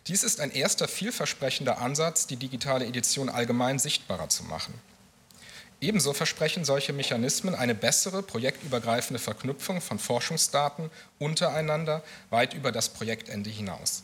Dies 0.08 0.24
ist 0.24 0.40
ein 0.40 0.52
erster 0.52 0.88
vielversprechender 0.88 1.80
Ansatz, 1.80 2.28
die 2.28 2.38
digitale 2.38 2.86
Edition 2.86 3.28
allgemein 3.28 3.78
sichtbarer 3.78 4.30
zu 4.30 4.44
machen. 4.44 4.74
Ebenso 5.82 6.14
versprechen 6.14 6.64
solche 6.64 6.94
Mechanismen 6.94 7.54
eine 7.54 7.76
bessere 7.76 8.24
projektübergreifende 8.24 9.20
Verknüpfung 9.20 9.82
von 9.82 10.00
Forschungsdaten 10.00 10.90
untereinander 11.20 12.04
weit 12.30 12.54
über 12.54 12.72
das 12.72 12.90
Projektende 12.90 13.50
hinaus. 13.50 14.04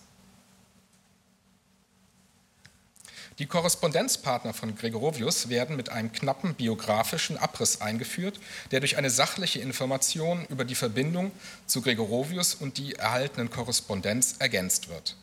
Die 3.40 3.48
Korrespondenzpartner 3.48 4.54
von 4.54 4.76
Gregorovius 4.76 5.50
werden 5.50 5.76
mit 5.76 5.90
einem 5.90 6.12
knappen 6.12 6.54
biografischen 6.54 7.38
Abriss 7.38 7.82
eingeführt, 7.82 8.40
der 8.70 8.82
durch 8.82 8.98
eine 8.98 9.10
sachliche 9.10 9.60
Information 9.60 10.46
über 10.50 10.66
die 10.66 10.76
Verbindung 10.76 11.32
zu 11.66 11.82
Gregorovius 11.82 12.54
und 12.54 12.78
die 12.78 12.94
erhaltenen 12.94 13.50
Korrespondenz 13.50 14.36
ergänzt 14.38 14.90
wird. 14.90 15.16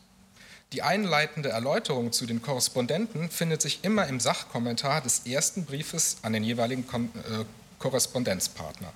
Die 0.73 0.83
einleitende 0.83 1.49
Erläuterung 1.49 2.13
zu 2.13 2.25
den 2.25 2.41
Korrespondenten 2.41 3.29
findet 3.29 3.61
sich 3.61 3.83
immer 3.83 4.07
im 4.07 4.21
Sachkommentar 4.21 5.01
des 5.01 5.25
ersten 5.25 5.65
Briefes 5.65 6.17
an 6.21 6.31
den 6.31 6.45
jeweiligen 6.45 6.85
äh, 6.89 7.43
Korrespondenzpartner. 7.77 8.93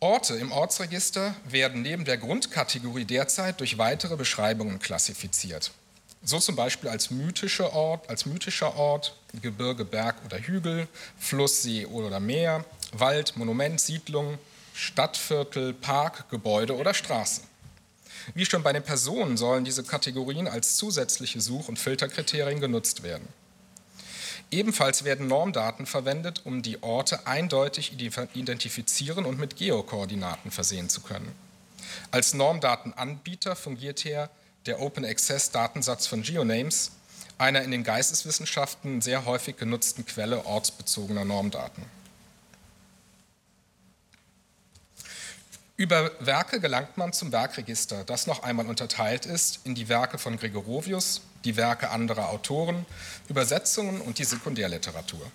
Orte 0.00 0.34
im 0.34 0.50
Ortsregister 0.50 1.34
werden 1.48 1.82
neben 1.82 2.04
der 2.06 2.16
Grundkategorie 2.16 3.04
derzeit 3.04 3.60
durch 3.60 3.76
weitere 3.76 4.16
Beschreibungen 4.16 4.78
klassifiziert. 4.78 5.70
So 6.24 6.38
zum 6.38 6.56
Beispiel 6.56 6.88
als 6.88 7.10
mythischer 7.10 7.72
Ort, 7.72 8.08
als 8.08 8.26
mythischer 8.26 8.74
Ort, 8.76 9.14
Gebirge, 9.42 9.84
Berg 9.84 10.16
oder 10.24 10.38
Hügel, 10.38 10.88
Fluss, 11.18 11.62
See 11.62 11.84
oder 11.84 12.18
Meer, 12.18 12.64
Wald, 12.92 13.36
Monument, 13.36 13.80
Siedlung, 13.80 14.38
Stadtviertel, 14.72 15.74
Park, 15.74 16.30
Gebäude 16.30 16.76
oder 16.76 16.94
Straße. 16.94 17.42
Wie 18.34 18.46
schon 18.46 18.62
bei 18.62 18.72
den 18.72 18.82
Personen 18.82 19.36
sollen 19.36 19.64
diese 19.64 19.84
Kategorien 19.84 20.48
als 20.48 20.76
zusätzliche 20.76 21.40
Such- 21.40 21.68
und 21.68 21.78
Filterkriterien 21.78 22.60
genutzt 22.60 23.02
werden. 23.02 23.28
Ebenfalls 24.50 25.04
werden 25.04 25.28
Normdaten 25.28 25.86
verwendet, 25.86 26.42
um 26.44 26.60
die 26.60 26.82
Orte 26.82 27.26
eindeutig 27.26 27.92
identifizieren 27.94 29.24
und 29.24 29.38
mit 29.38 29.56
Geokoordinaten 29.56 30.50
versehen 30.50 30.90
zu 30.90 31.00
können. 31.00 31.32
Als 32.10 32.34
Normdatenanbieter 32.34 33.56
fungiert 33.56 34.00
hier 34.00 34.28
der 34.66 34.80
Open 34.80 35.04
Access 35.04 35.50
Datensatz 35.50 36.06
von 36.06 36.22
GeoNames, 36.22 36.92
einer 37.38 37.62
in 37.62 37.70
den 37.70 37.82
Geisteswissenschaften 37.82 39.00
sehr 39.00 39.24
häufig 39.24 39.56
genutzten 39.56 40.04
Quelle 40.04 40.44
ortsbezogener 40.44 41.24
Normdaten. 41.24 41.84
Über 45.76 46.10
Werke 46.20 46.60
gelangt 46.60 46.98
man 46.98 47.12
zum 47.12 47.32
Werkregister, 47.32 48.04
das 48.04 48.26
noch 48.26 48.42
einmal 48.42 48.66
unterteilt 48.66 49.24
ist 49.24 49.60
in 49.64 49.74
die 49.74 49.88
Werke 49.88 50.18
von 50.18 50.36
Gregorovius, 50.36 51.22
die 51.44 51.56
Werke 51.56 51.90
anderer 51.90 52.28
Autoren, 52.28 52.84
Übersetzungen 53.28 54.00
und 54.02 54.18
die 54.18 54.24
Sekundärliteratur. 54.24 55.32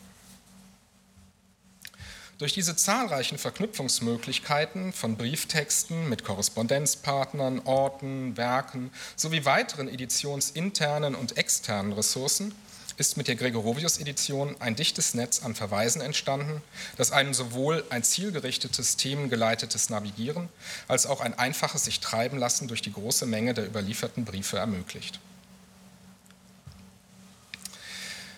Durch 2.38 2.54
diese 2.54 2.76
zahlreichen 2.76 3.40
Verknüpfungsmöglichkeiten 3.40 4.94
von 4.94 5.18
Brieftexten 5.18 6.08
mit 6.08 6.24
Korrespondenzpartnern, 6.24 7.62
Orten, 7.66 8.38
Werken 8.38 8.92
sowie 9.16 9.44
weiteren 9.44 9.88
editionsinternen 9.88 11.16
und 11.16 11.36
externen 11.38 11.94
Ressourcen 11.94 12.54
ist 12.98 13.16
mit 13.16 13.28
der 13.28 13.36
Gregorovius-Edition 13.36 14.56
ein 14.60 14.76
dichtes 14.76 15.14
Netz 15.14 15.44
an 15.44 15.56
Verweisen 15.56 16.02
entstanden, 16.02 16.62
das 16.98 17.12
einem 17.12 17.34
sowohl 17.34 17.84
ein 17.90 18.04
zielgerichtetes, 18.04 18.98
themengeleitetes 18.98 19.90
Navigieren 19.90 20.50
als 20.88 21.06
auch 21.06 21.22
ein 21.22 21.38
einfaches 21.38 21.86
sich 21.86 22.00
treiben 22.00 22.38
lassen 22.38 22.68
durch 22.68 22.82
die 22.82 22.94
große 22.94 23.26
Menge 23.26 23.54
der 23.54 23.68
überlieferten 23.68 24.26
Briefe 24.26 24.58
ermöglicht. 24.58 25.20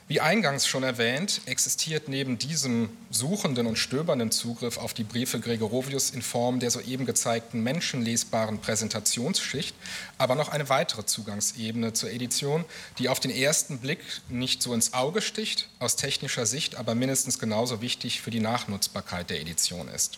Wie 0.09 0.21
eingangs 0.21 0.65
schon 0.65 0.81
erwähnt, 0.81 1.41
existiert 1.45 2.07
neben 2.07 2.39
diesem 2.39 2.89
suchenden 3.11 3.67
und 3.67 3.77
stöbernden 3.77 4.31
Zugriff 4.31 4.79
auf 4.79 4.95
die 4.95 5.03
Briefe 5.03 5.39
Gregorovius 5.39 6.09
in 6.09 6.23
Form 6.23 6.59
der 6.59 6.71
soeben 6.71 7.05
gezeigten 7.05 7.61
menschenlesbaren 7.61 8.57
Präsentationsschicht 8.57 9.75
aber 10.17 10.33
noch 10.33 10.49
eine 10.49 10.67
weitere 10.67 11.05
Zugangsebene 11.05 11.93
zur 11.93 12.09
Edition, 12.09 12.65
die 12.97 13.07
auf 13.07 13.19
den 13.19 13.29
ersten 13.29 13.77
Blick 13.77 13.99
nicht 14.29 14.63
so 14.63 14.73
ins 14.73 14.93
Auge 14.93 15.21
sticht, 15.21 15.69
aus 15.77 15.95
technischer 15.95 16.47
Sicht 16.47 16.77
aber 16.77 16.95
mindestens 16.95 17.37
genauso 17.37 17.79
wichtig 17.79 18.19
für 18.19 18.31
die 18.31 18.39
Nachnutzbarkeit 18.39 19.29
der 19.29 19.39
Edition 19.39 19.89
ist. 19.89 20.17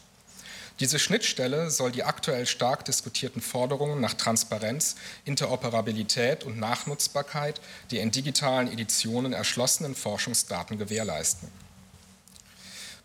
Diese 0.81 0.97
Schnittstelle 0.97 1.69
soll 1.69 1.91
die 1.91 2.03
aktuell 2.03 2.47
stark 2.47 2.85
diskutierten 2.85 3.39
Forderungen 3.39 4.01
nach 4.01 4.15
Transparenz, 4.15 4.95
Interoperabilität 5.25 6.43
und 6.43 6.57
Nachnutzbarkeit 6.57 7.61
der 7.91 8.01
in 8.01 8.09
digitalen 8.09 8.67
Editionen 8.67 9.31
erschlossenen 9.31 9.93
Forschungsdaten 9.93 10.79
gewährleisten. 10.79 11.49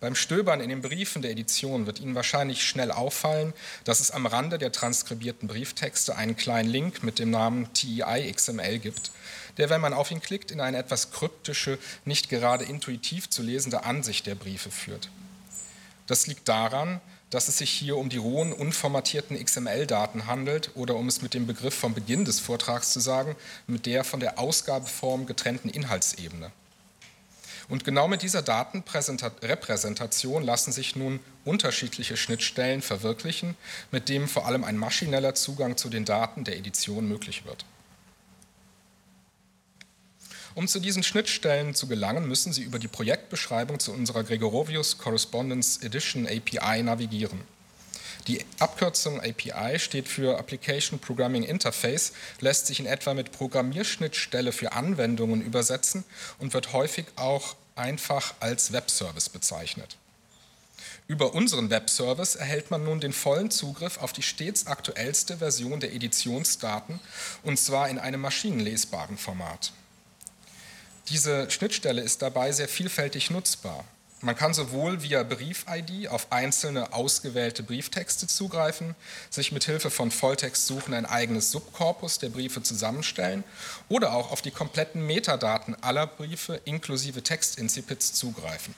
Beim 0.01 0.15
Stöbern 0.15 0.63
in 0.63 0.71
den 0.71 0.81
Briefen 0.81 1.21
der 1.21 1.33
Edition 1.33 1.85
wird 1.85 2.01
Ihnen 2.01 2.15
wahrscheinlich 2.15 2.67
schnell 2.67 2.91
auffallen, 2.91 3.53
dass 3.85 4.01
es 4.01 4.11
am 4.11 4.25
Rande 4.25 4.57
der 4.57 4.73
transkribierten 4.73 5.47
Brieftexte 5.47 6.17
einen 6.17 6.37
kleinen 6.37 6.71
Link 6.71 7.03
mit 7.03 7.19
dem 7.19 7.31
Namen 7.31 7.71
TEI 7.75 8.33
XML 8.33 8.79
gibt, 8.79 9.11
der, 9.59 9.69
wenn 9.69 9.83
man 9.83 9.93
auf 9.93 10.11
ihn 10.11 10.23
klickt, 10.23 10.51
in 10.51 10.63
eine 10.63 10.79
etwas 10.79 11.11
kryptische, 11.11 11.79
nicht 12.07 12.31
gerade 12.31 12.65
intuitiv 12.65 13.29
zu 13.29 13.43
lesende 13.43 13.85
Ansicht 13.85 14.27
der 14.27 14.35
Briefe 14.35 14.71
führt. 14.71 15.11
Das 16.07 16.27
liegt 16.27 16.49
daran, 16.49 17.01
dass 17.31 17.49
es 17.49 17.59
sich 17.59 17.71
hier 17.71 17.97
um 17.97 18.09
die 18.09 18.19
rohen, 18.19 18.53
unformatierten 18.53 19.43
XML-Daten 19.43 20.27
handelt 20.27 20.71
oder 20.75 20.97
um 20.97 21.09
es 21.09 21.23
mit 21.23 21.35
dem 21.35 21.47
Begriff 21.47 21.75
vom 21.75 21.95
Beginn 21.95 22.25
des 22.25 22.41
Vortrags 22.41 22.93
zu 22.93 23.01
sagen, 23.01 23.37
mit 23.67 23.87
der 23.87 24.05
von 24.05 24.21
der 24.21 24.39
Ausgabeform 24.39 25.27
getrennten 25.27 25.69
Inhaltsebene. 25.69 26.53
Und 27.69 27.85
genau 27.85 28.07
mit 28.07 28.23
dieser 28.23 28.43
Datenrepräsentation 28.43 30.45
lassen 30.45 30.71
sich 30.71 30.95
nun 30.95 31.19
unterschiedliche 31.45 32.17
Schnittstellen 32.17 32.81
verwirklichen, 32.81 33.57
mit 33.91 34.09
denen 34.09 34.29
vor 34.29 34.47
allem 34.47 34.63
ein 34.63 34.77
maschineller 34.77 35.35
Zugang 35.35 35.77
zu 35.77 35.89
den 35.89 36.05
Daten 36.05 36.45
der 36.45 36.57
Edition 36.57 37.09
möglich 37.09 37.45
wird. 37.45 37.65
Um 40.57 40.67
zu 40.67 40.81
diesen 40.81 41.03
Schnittstellen 41.03 41.75
zu 41.75 41.87
gelangen, 41.87 42.27
müssen 42.27 42.51
Sie 42.51 42.63
über 42.63 42.79
die 42.79 42.89
Projektbeschreibung 42.89 43.79
zu 43.79 43.93
unserer 43.93 44.25
Gregorovius 44.25 44.97
Correspondence 44.97 45.83
Edition 45.83 46.27
API 46.27 46.83
navigieren. 46.83 47.43
Die 48.27 48.43
Abkürzung 48.59 49.21
API 49.21 49.79
steht 49.79 50.09
für 50.09 50.39
Application 50.39 50.99
Programming 50.99 51.43
Interface, 51.43 52.15
lässt 52.41 52.69
sich 52.69 52.81
in 52.81 52.87
etwa 52.87 53.13
mit 53.13 53.33
Programmierschnittstelle 53.33 54.51
für 54.51 54.73
Anwendungen 54.73 55.43
übersetzen 55.43 56.05
und 56.39 56.55
wird 56.55 56.73
häufig 56.73 57.05
auch 57.17 57.55
einfach 57.75 58.33
als 58.41 58.73
Webservice 58.73 59.29
bezeichnet. 59.29 59.99
Über 61.07 61.35
unseren 61.35 61.69
Webservice 61.69 62.35
erhält 62.35 62.71
man 62.71 62.83
nun 62.83 63.01
den 63.01 63.13
vollen 63.13 63.51
Zugriff 63.51 63.99
auf 63.99 64.15
die 64.15 64.23
stets 64.23 64.67
aktuellste 64.67 65.37
Version 65.37 65.81
der 65.81 65.93
Editionsdaten 65.93 66.99
und 67.43 67.59
zwar 67.59 67.91
in 67.91 67.99
einem 67.99 68.23
maschinenlesbaren 68.23 69.19
Format. 69.19 69.73
Diese 71.09 71.49
Schnittstelle 71.51 72.03
ist 72.03 72.23
dabei 72.23 72.51
sehr 72.51 72.69
vielfältig 72.69 73.31
nutzbar. 73.31 73.85
Man 74.23 74.35
kann 74.35 74.55
sowohl 74.55 75.03
via 75.03 75.23
Brief-ID 75.23 76.09
auf 76.09 76.33
einzelne 76.33 76.93
ausgewählte 76.93 77.63
Brieftexte 77.63 78.27
zugreifen, 78.27 78.97
sich 79.31 79.53
mit 79.53 79.65
Hilfe 79.65 79.91
von 79.91 80.11
Volltextsuchen 80.11 80.95
ein 80.95 81.07
eigenes 81.07 81.53
Subkorpus 81.53 82.19
der 82.19 82.31
Briefe 82.31 82.63
zusammenstellen 82.63 83.45
oder 83.89 84.15
auch 84.15 84.33
auf 84.33 84.43
die 84.43 84.51
kompletten 84.51 85.07
Metadaten 85.07 85.77
aller 85.83 86.07
Briefe 86.07 86.61
inklusive 86.65 87.23
Textincipits 87.23 88.15
zugreifen. 88.15 88.75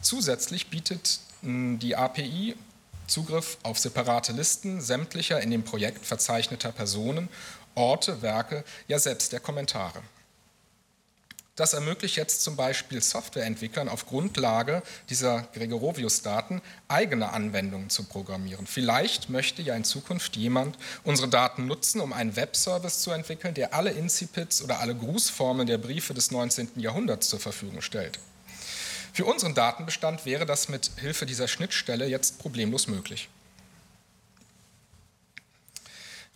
Zusätzlich 0.00 0.68
bietet 0.68 1.18
die 1.42 1.96
API 1.96 2.54
Zugriff 3.08 3.58
auf 3.64 3.78
separate 3.78 4.32
Listen 4.32 4.80
sämtlicher 4.80 5.40
in 5.40 5.50
dem 5.50 5.64
Projekt 5.64 6.06
verzeichneter 6.06 6.72
Personen, 6.72 7.28
Orte, 7.74 8.22
Werke, 8.22 8.64
ja 8.86 8.98
selbst 8.98 9.32
der 9.32 9.40
Kommentare. 9.40 10.00
Das 11.58 11.72
ermöglicht 11.72 12.14
jetzt 12.14 12.42
zum 12.42 12.54
Beispiel 12.54 13.02
Softwareentwicklern 13.02 13.88
auf 13.88 14.06
Grundlage 14.06 14.80
dieser 15.10 15.48
Gregorovius-Daten 15.54 16.62
eigene 16.86 17.32
Anwendungen 17.32 17.90
zu 17.90 18.04
programmieren. 18.04 18.68
Vielleicht 18.68 19.28
möchte 19.28 19.60
ja 19.60 19.74
in 19.74 19.82
Zukunft 19.82 20.36
jemand 20.36 20.78
unsere 21.02 21.26
Daten 21.26 21.66
nutzen, 21.66 22.00
um 22.00 22.12
einen 22.12 22.36
Webservice 22.36 23.00
zu 23.00 23.10
entwickeln, 23.10 23.54
der 23.54 23.74
alle 23.74 23.90
Incipits 23.90 24.62
oder 24.62 24.78
alle 24.78 24.94
Grußformeln 24.94 25.66
der 25.66 25.78
Briefe 25.78 26.14
des 26.14 26.30
19. 26.30 26.68
Jahrhunderts 26.76 27.28
zur 27.28 27.40
Verfügung 27.40 27.80
stellt. 27.80 28.20
Für 29.12 29.24
unseren 29.24 29.56
Datenbestand 29.56 30.26
wäre 30.26 30.46
das 30.46 30.68
mit 30.68 30.92
Hilfe 30.94 31.26
dieser 31.26 31.48
Schnittstelle 31.48 32.06
jetzt 32.06 32.38
problemlos 32.38 32.86
möglich. 32.86 33.28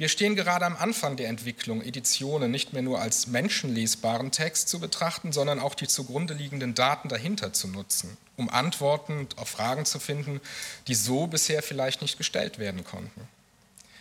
Wir 0.03 0.09
stehen 0.09 0.35
gerade 0.35 0.67
am 0.67 0.75
Anfang 0.75 1.15
der 1.17 1.29
Entwicklung, 1.29 1.81
Editionen 1.81 2.51
nicht 2.51 2.73
mehr 2.73 2.83
nur 2.83 3.01
als 3.01 3.29
menschenlesbaren 3.29 4.33
Text 4.33 4.69
zu 4.69 4.81
betrachten, 4.81 5.31
sondern 5.31 5.61
auch 5.61 5.77
die 5.77 5.87
zugrunde 5.87 6.35
liegenden 6.35 6.75
Daten 6.75 7.09
dahinter 7.09 7.53
zu 7.53 7.69
nutzen, 7.69 8.17
um 8.37 8.51
Antworten 8.51 9.29
auf 9.37 9.51
Fragen 9.51 9.85
zu 9.85 10.01
finden, 10.01 10.41
die 10.89 10.97
so 10.97 11.29
bisher 11.29 11.63
vielleicht 11.63 12.03
nicht 12.03 12.19
gestellt 12.19 12.59
werden 12.59 12.83
konnten. 12.83 13.29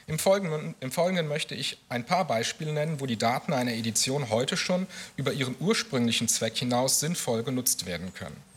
Im 0.07 0.17
Folgenden, 0.17 0.73
Im 0.79 0.91
Folgenden, 0.91 1.27
möchte 1.27 1.53
ich 1.53 1.77
ein 1.87 2.03
paar 2.03 2.25
Beispiele 2.25 2.73
nennen, 2.73 2.99
wo 2.99 3.05
die 3.05 3.17
Daten 3.17 3.53
einer 3.53 3.73
Edition 3.73 4.31
heute 4.31 4.57
schon 4.57 4.87
über 5.17 5.33
ihren 5.33 5.55
ursprünglichen 5.59 6.27
Zweck 6.27 6.57
hinaus 6.57 6.99
sinnvoll 6.99 7.43
genutzt 7.43 7.85
werden 7.85 8.11
können. 8.15 8.50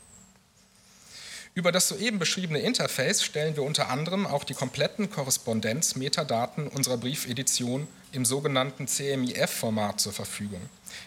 Über 1.57 1.71
das 1.71 1.87
soeben 1.87 2.19
beschriebene 2.19 2.59
Interface 2.59 3.23
stellen 3.23 3.55
wir 3.55 3.63
unter 3.63 3.89
anderem 3.89 4.27
auch 4.27 4.43
die 4.43 4.55
kompletten 4.55 5.09
Korrespondenz-Metadaten 5.09 6.67
unserer 6.67 6.97
Briefedition 6.97 7.87
im 8.11 8.25
sogenannten 8.25 8.89
CMIF-Format 8.89 10.01
zur 10.01 10.13
Verfügung. 10.13 10.61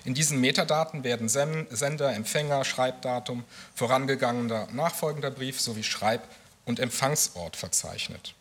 In 0.05 0.13
diesen 0.13 0.39
Metadaten 0.39 1.03
werden 1.03 1.27
Sender, 1.27 2.13
Empfänger, 2.13 2.63
Schreibdatum, 2.63 3.43
vorangegangener, 3.75 4.69
nachfolgender 4.71 5.31
Brief 5.31 5.59
sowie 5.59 5.83
Schreib- 5.83 6.29
und 6.63 6.79
Empfangsort 6.79 7.57
verzeichnet. 7.57 8.33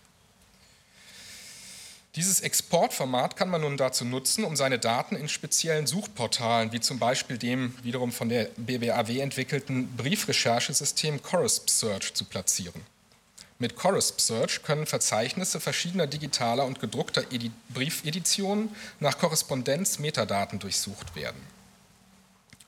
Dieses 2.16 2.40
Exportformat 2.40 3.36
kann 3.36 3.50
man 3.50 3.60
nun 3.60 3.76
dazu 3.76 4.06
nutzen, 4.06 4.44
um 4.44 4.56
seine 4.56 4.78
Daten 4.78 5.16
in 5.16 5.28
speziellen 5.28 5.86
Suchportalen, 5.86 6.72
wie 6.72 6.80
zum 6.80 6.98
Beispiel 6.98 7.36
dem 7.36 7.74
wiederum 7.82 8.10
von 8.10 8.30
der 8.30 8.46
BBAW 8.56 9.20
entwickelten 9.20 9.94
Briefrecherchesystem 9.98 11.22
Corrisp 11.22 11.68
Search 11.68 12.14
zu 12.14 12.24
platzieren. 12.24 12.80
Mit 13.58 13.76
Corrisp 13.76 14.20
Search 14.20 14.62
können 14.62 14.86
Verzeichnisse 14.86 15.60
verschiedener 15.60 16.06
digitaler 16.06 16.64
und 16.64 16.80
gedruckter 16.80 17.22
Briefeditionen 17.68 18.74
nach 18.98 19.18
Korrespondenz-Metadaten 19.18 20.58
durchsucht 20.58 21.14
werden. 21.16 21.55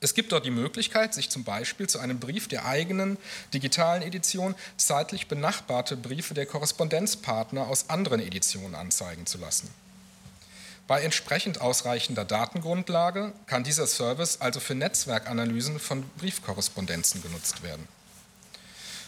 Es 0.01 0.13
gibt 0.13 0.31
dort 0.31 0.45
die 0.45 0.51
Möglichkeit, 0.51 1.13
sich 1.13 1.29
zum 1.29 1.43
Beispiel 1.43 1.87
zu 1.87 1.99
einem 1.99 2.19
Brief 2.19 2.47
der 2.47 2.65
eigenen 2.65 3.17
digitalen 3.53 4.01
Edition 4.01 4.55
zeitlich 4.77 5.27
benachbarte 5.27 5.97
Briefe 5.97 6.33
der 6.33 6.45
Korrespondenzpartner 6.45 7.67
aus 7.67 7.89
anderen 7.89 8.21
Editionen 8.21 8.75
anzeigen 8.75 9.25
zu 9.25 9.37
lassen. 9.37 9.69
Bei 10.87 11.01
entsprechend 11.01 11.61
ausreichender 11.61 12.25
Datengrundlage 12.25 13.33
kann 13.45 13.63
dieser 13.63 13.85
Service 13.85 14.41
also 14.41 14.59
für 14.59 14.73
Netzwerkanalysen 14.73 15.79
von 15.79 16.03
Briefkorrespondenzen 16.17 17.21
genutzt 17.21 17.61
werden. 17.61 17.87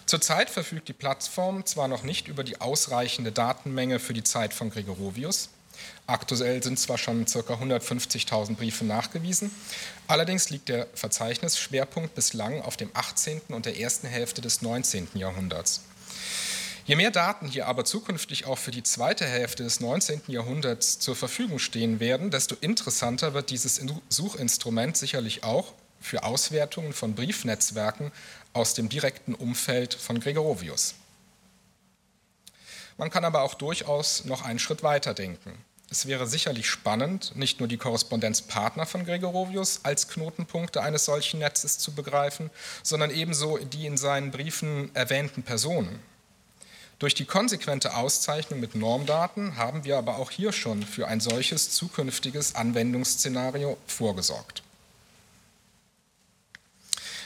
Zurzeit 0.05 0.49
verfügt 0.49 0.89
die 0.89 0.93
Plattform 0.93 1.65
zwar 1.65 1.87
noch 1.87 2.03
nicht 2.03 2.27
über 2.27 2.43
die 2.43 2.59
ausreichende 2.59 3.31
Datenmenge 3.31 3.97
für 3.97 4.13
die 4.13 4.23
Zeit 4.23 4.53
von 4.53 4.69
Gregorovius, 4.69 5.49
Aktuell 6.07 6.61
sind 6.61 6.79
zwar 6.79 6.97
schon 6.97 7.25
ca. 7.25 7.39
150.000 7.39 8.55
Briefe 8.55 8.83
nachgewiesen, 8.85 9.51
allerdings 10.07 10.49
liegt 10.49 10.69
der 10.69 10.87
Verzeichnisschwerpunkt 10.93 12.15
bislang 12.15 12.61
auf 12.61 12.75
dem 12.75 12.89
18. 12.93 13.41
und 13.49 13.65
der 13.65 13.79
ersten 13.79 14.07
Hälfte 14.07 14.41
des 14.41 14.61
19. 14.61 15.09
Jahrhunderts. 15.13 15.81
Je 16.85 16.95
mehr 16.95 17.11
Daten 17.11 17.47
hier 17.47 17.67
aber 17.67 17.85
zukünftig 17.85 18.45
auch 18.45 18.57
für 18.57 18.71
die 18.71 18.83
zweite 18.83 19.25
Hälfte 19.25 19.63
des 19.63 19.79
19. 19.79 20.23
Jahrhunderts 20.27 20.99
zur 20.99 21.15
Verfügung 21.15 21.59
stehen 21.59 21.99
werden, 21.99 22.31
desto 22.31 22.55
interessanter 22.59 23.33
wird 23.33 23.49
dieses 23.51 23.79
Suchinstrument 24.09 24.97
sicherlich 24.97 25.43
auch 25.43 25.73
für 26.01 26.23
Auswertungen 26.23 26.93
von 26.93 27.13
Briefnetzwerken 27.13 28.11
aus 28.53 28.73
dem 28.73 28.89
direkten 28.89 29.35
Umfeld 29.35 29.93
von 29.93 30.19
Gregorovius. 30.19 30.95
Man 32.97 33.09
kann 33.09 33.23
aber 33.23 33.43
auch 33.43 33.53
durchaus 33.53 34.25
noch 34.25 34.41
einen 34.41 34.59
Schritt 34.59 34.83
weiter 34.83 35.13
denken. 35.13 35.63
Es 35.91 36.05
wäre 36.05 36.25
sicherlich 36.25 36.69
spannend, 36.69 37.35
nicht 37.35 37.59
nur 37.59 37.67
die 37.67 37.75
Korrespondenzpartner 37.75 38.85
von 38.85 39.05
Gregorovius 39.05 39.81
als 39.83 40.07
Knotenpunkte 40.07 40.81
eines 40.81 41.03
solchen 41.03 41.39
Netzes 41.39 41.79
zu 41.79 41.91
begreifen, 41.91 42.49
sondern 42.81 43.11
ebenso 43.11 43.57
die 43.57 43.87
in 43.87 43.97
seinen 43.97 44.31
Briefen 44.31 44.89
erwähnten 44.95 45.43
Personen. 45.43 45.99
Durch 46.97 47.13
die 47.13 47.25
konsequente 47.25 47.93
Auszeichnung 47.93 48.61
mit 48.61 48.73
Normdaten 48.73 49.57
haben 49.57 49.83
wir 49.83 49.97
aber 49.97 50.15
auch 50.15 50.31
hier 50.31 50.53
schon 50.53 50.83
für 50.83 51.09
ein 51.09 51.19
solches 51.19 51.71
zukünftiges 51.71 52.55
Anwendungsszenario 52.55 53.77
vorgesorgt. 53.85 54.63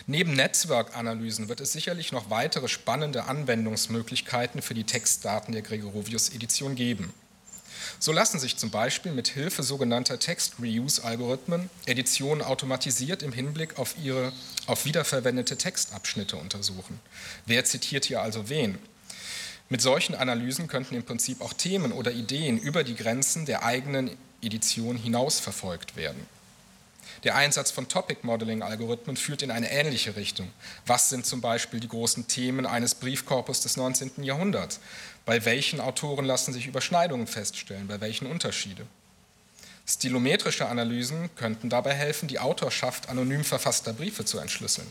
Neben 0.07 0.33
Netzwerkanalysen 0.33 1.49
wird 1.49 1.61
es 1.61 1.71
sicherlich 1.71 2.11
noch 2.11 2.31
weitere 2.31 2.67
spannende 2.67 3.25
Anwendungsmöglichkeiten 3.25 4.63
für 4.63 4.73
die 4.73 4.85
Textdaten 4.85 5.51
der 5.51 5.61
Gregorovius-Edition 5.61 6.73
geben. 6.73 7.13
So 7.99 8.11
lassen 8.11 8.39
sich 8.39 8.57
zum 8.57 8.69
Beispiel 8.69 9.11
mit 9.11 9.27
Hilfe 9.27 9.63
sogenannter 9.63 10.19
Text-Reuse-Algorithmen 10.19 11.69
Editionen 11.85 12.43
automatisiert 12.43 13.23
im 13.23 13.31
Hinblick 13.31 13.79
auf 13.79 13.95
ihre 14.03 14.31
auf 14.67 14.85
wiederverwendete 14.85 15.57
Textabschnitte 15.57 16.37
untersuchen. 16.37 16.99
Wer 17.45 17.65
zitiert 17.65 18.05
hier 18.05 18.21
also 18.21 18.49
wen? 18.49 18.77
Mit 19.69 19.81
solchen 19.81 20.15
Analysen 20.15 20.67
könnten 20.67 20.95
im 20.95 21.03
Prinzip 21.03 21.41
auch 21.41 21.53
Themen 21.53 21.91
oder 21.91 22.11
Ideen 22.11 22.57
über 22.59 22.83
die 22.83 22.95
Grenzen 22.95 23.45
der 23.45 23.63
eigenen 23.63 24.11
Edition 24.41 24.95
hinaus 24.95 25.39
verfolgt 25.39 25.95
werden. 25.95 26.27
Der 27.25 27.35
Einsatz 27.35 27.71
von 27.71 27.87
Topic 27.87 28.19
Modeling 28.21 28.61
Algorithmen 28.61 29.17
führt 29.17 29.41
in 29.41 29.49
eine 29.49 29.71
ähnliche 29.71 30.15
Richtung. 30.15 30.51
Was 30.85 31.09
sind 31.09 31.25
zum 31.25 31.41
Beispiel 31.41 31.79
die 31.79 31.87
großen 31.87 32.27
Themen 32.27 32.67
eines 32.67 32.93
Briefkorpus 32.93 33.61
des 33.61 33.77
19. 33.77 34.23
Jahrhunderts? 34.23 34.79
Bei 35.25 35.43
welchen 35.43 35.81
Autoren 35.81 36.25
lassen 36.25 36.53
sich 36.53 36.67
Überschneidungen 36.67 37.25
feststellen? 37.25 37.87
Bei 37.87 37.99
welchen 37.99 38.27
Unterschiede? 38.27 38.85
Stilometrische 39.87 40.67
Analysen 40.67 41.31
könnten 41.35 41.69
dabei 41.69 41.95
helfen, 41.95 42.27
die 42.27 42.37
Autorschaft 42.37 43.09
anonym 43.09 43.43
verfasster 43.43 43.93
Briefe 43.93 44.23
zu 44.23 44.37
entschlüsseln. 44.37 44.87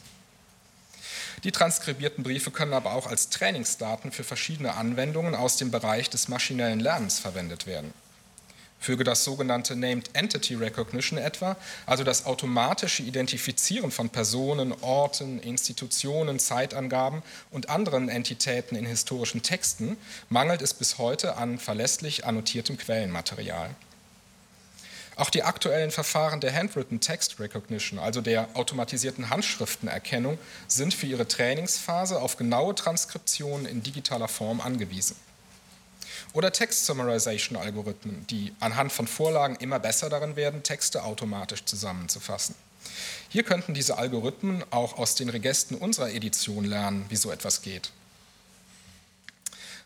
Die 1.45 1.53
transkribierten 1.53 2.25
Briefe 2.25 2.51
können 2.51 2.73
aber 2.73 2.95
auch 2.95 3.07
als 3.07 3.29
Trainingsdaten 3.29 4.11
für 4.11 4.25
verschiedene 4.25 4.75
Anwendungen 4.75 5.37
aus 5.37 5.57
dem 5.57 5.71
Bereich 5.71 6.11
des 6.11 6.27
maschinellen 6.27 6.81
Lernens 6.81 7.21
verwendet 7.21 7.67
werden. 7.67 7.95
Füge 8.85 9.03
das 9.03 9.25
sogenannte 9.25 9.77
Named 9.77 10.11
Entity 10.13 10.57
Recognition 10.57 11.19
etwa, 11.19 11.57
also 11.87 12.05
das 12.05 12.27
automatische 12.27 13.03
Identifizieren 13.03 13.91
von 13.91 14.11
Personen, 14.11 14.75
Orten, 14.83 15.41
Institutionen, 15.41 16.39
Zeitangaben 16.39 17.23
und 17.51 17.71
anderen 17.71 18.11
Entitäten 18.11 18.77
in 18.77 18.85
historischen 18.85 19.43
Texten, 19.43 19.97
mangelt 20.29 20.61
es 20.61 20.75
bis 20.75 20.99
heute 20.99 21.39
an 21.39 21.59
verlässlich 21.59 22.27
annotiertem 22.27 22.77
Quellenmaterial. 22.77 23.71
Auch 25.17 25.31
die 25.31 25.45
aktuellen 25.45 25.91
Verfahren 25.91 26.41
der 26.41 26.55
Handwritten 26.55 27.01
Text 27.01 27.41
Recognition, 27.41 27.99
also 27.99 28.21
der 28.21 28.49
automatisierten 28.53 29.31
Handschriftenerkennung, 29.31 30.39
sind 30.69 30.93
für 30.93 31.07
ihre 31.07 31.27
Trainingsphase 31.27 32.21
auf 32.21 32.37
genaue 32.37 32.75
Transkriptionen 32.75 33.65
in 33.65 33.83
digitaler 33.83 34.29
Form 34.29 34.61
angewiesen. 34.61 35.17
Oder 36.33 36.53
Text-Summarization-Algorithmen, 36.53 38.27
die 38.29 38.53
anhand 38.61 38.93
von 38.93 39.07
Vorlagen 39.07 39.57
immer 39.57 39.79
besser 39.79 40.09
darin 40.11 40.37
werden, 40.37 40.63
Texte 40.63 41.05
automatisch 41.05 41.65
zusammenzufassen. 41.65 42.55
Hier 43.29 43.43
könnten 43.43 43.75
diese 43.75 43.99
Algorithmen 43.99 44.65
auch 44.71 44.99
aus 44.99 45.15
den 45.15 45.29
Regesten 45.29 45.75
unserer 45.75 46.11
Edition 46.11 46.65
lernen, 46.65 47.07
wie 47.09 47.17
so 47.17 47.31
etwas 47.31 47.63
geht. 47.63 47.91